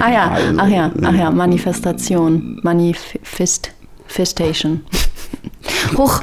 [0.00, 3.72] ah, ja, also, ach ja, ach ja, Manifestation, Manifest,
[4.06, 4.84] Festation.
[5.96, 6.22] Huch.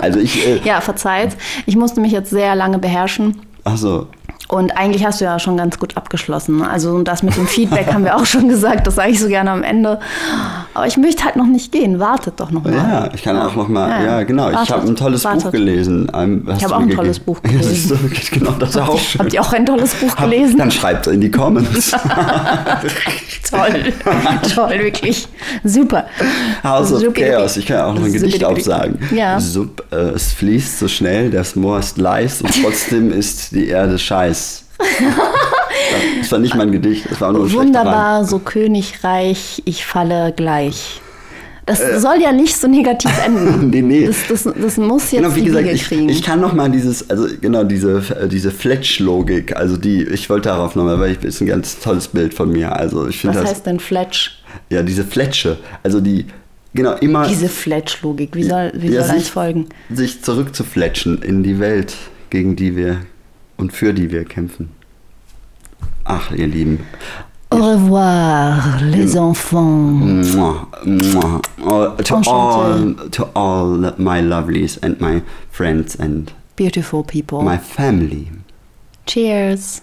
[0.00, 0.46] Also ich.
[0.46, 1.36] Äh, ja, verzeiht.
[1.66, 3.42] Ich musste mich jetzt sehr lange beherrschen.
[3.64, 4.06] Ach so.
[4.52, 6.62] Und eigentlich hast du ja schon ganz gut abgeschlossen.
[6.62, 9.50] Also das mit dem Feedback haben wir auch schon gesagt, das sage ich so gerne
[9.50, 9.98] am Ende.
[10.74, 11.98] Aber ich möchte halt noch nicht gehen.
[11.98, 12.74] Wartet doch noch mal.
[12.74, 14.50] Ja, ich kann auch noch mal, ja, Ja, genau.
[14.50, 15.44] Ich wartet, habe ein tolles wartet.
[15.44, 16.12] Buch gelesen.
[16.14, 17.18] Ähm, hast Ich habe auch ein tolles?
[17.18, 17.62] Buch gelesen.
[17.62, 17.90] Ja, siehst
[18.34, 19.20] du, genau, das auch schön.
[19.22, 20.58] Habt ihr auch ein tolles Buch Hab- gelesen?
[20.58, 21.90] Dann schreibt in die Comments.
[23.50, 23.92] Toll.
[24.54, 25.28] Toll, wirklich.
[25.64, 26.06] Super.
[26.64, 27.56] House of Supi, Chaos.
[27.56, 28.98] Ich kann auch noch ein Supi, Gedicht aufsagen.
[29.14, 29.38] Ja.
[29.40, 33.98] Sub, äh, es fließt so schnell, das Moor ist leis und trotzdem ist die Erde
[33.98, 34.41] scheiß.
[36.20, 37.52] Das war nicht mein Gedicht, das war nur ein.
[37.52, 41.00] Wunderbar, so königreich, ich falle gleich.
[41.64, 43.70] Das soll ja nicht so negativ enden.
[43.70, 44.06] Nee, nee.
[44.06, 46.08] Das, das, das muss jetzt Genau, wie gesagt, Wiege ich, kriegen.
[46.08, 50.48] ich kann noch mal dieses, also genau, diese, äh, diese Fletch-Logik, also die, ich wollte
[50.48, 52.74] darauf nochmal, weil ich ist ein ganz tolles Bild von mir.
[52.74, 54.42] Also ich finde Was das, heißt denn Fletch?
[54.70, 56.26] ja, diese Fletsche, also die,
[56.74, 59.68] genau, immer Diese Fletch-Logik, wie soll, wie Ja, soll eins sich- folgen?
[59.90, 61.94] sich zurückzufletschen in die Welt,
[62.30, 63.00] gegen die wir
[63.56, 64.70] und für die wir kämpfen.
[66.04, 66.80] Ach, ihr Lieben.
[67.50, 70.34] Au revoir, les enfants.
[70.34, 71.40] Mwah, mwah.
[71.64, 77.42] All- to, all, to all my lovelies and my friends and Beautiful people.
[77.42, 78.28] my family.
[79.06, 79.82] Cheers.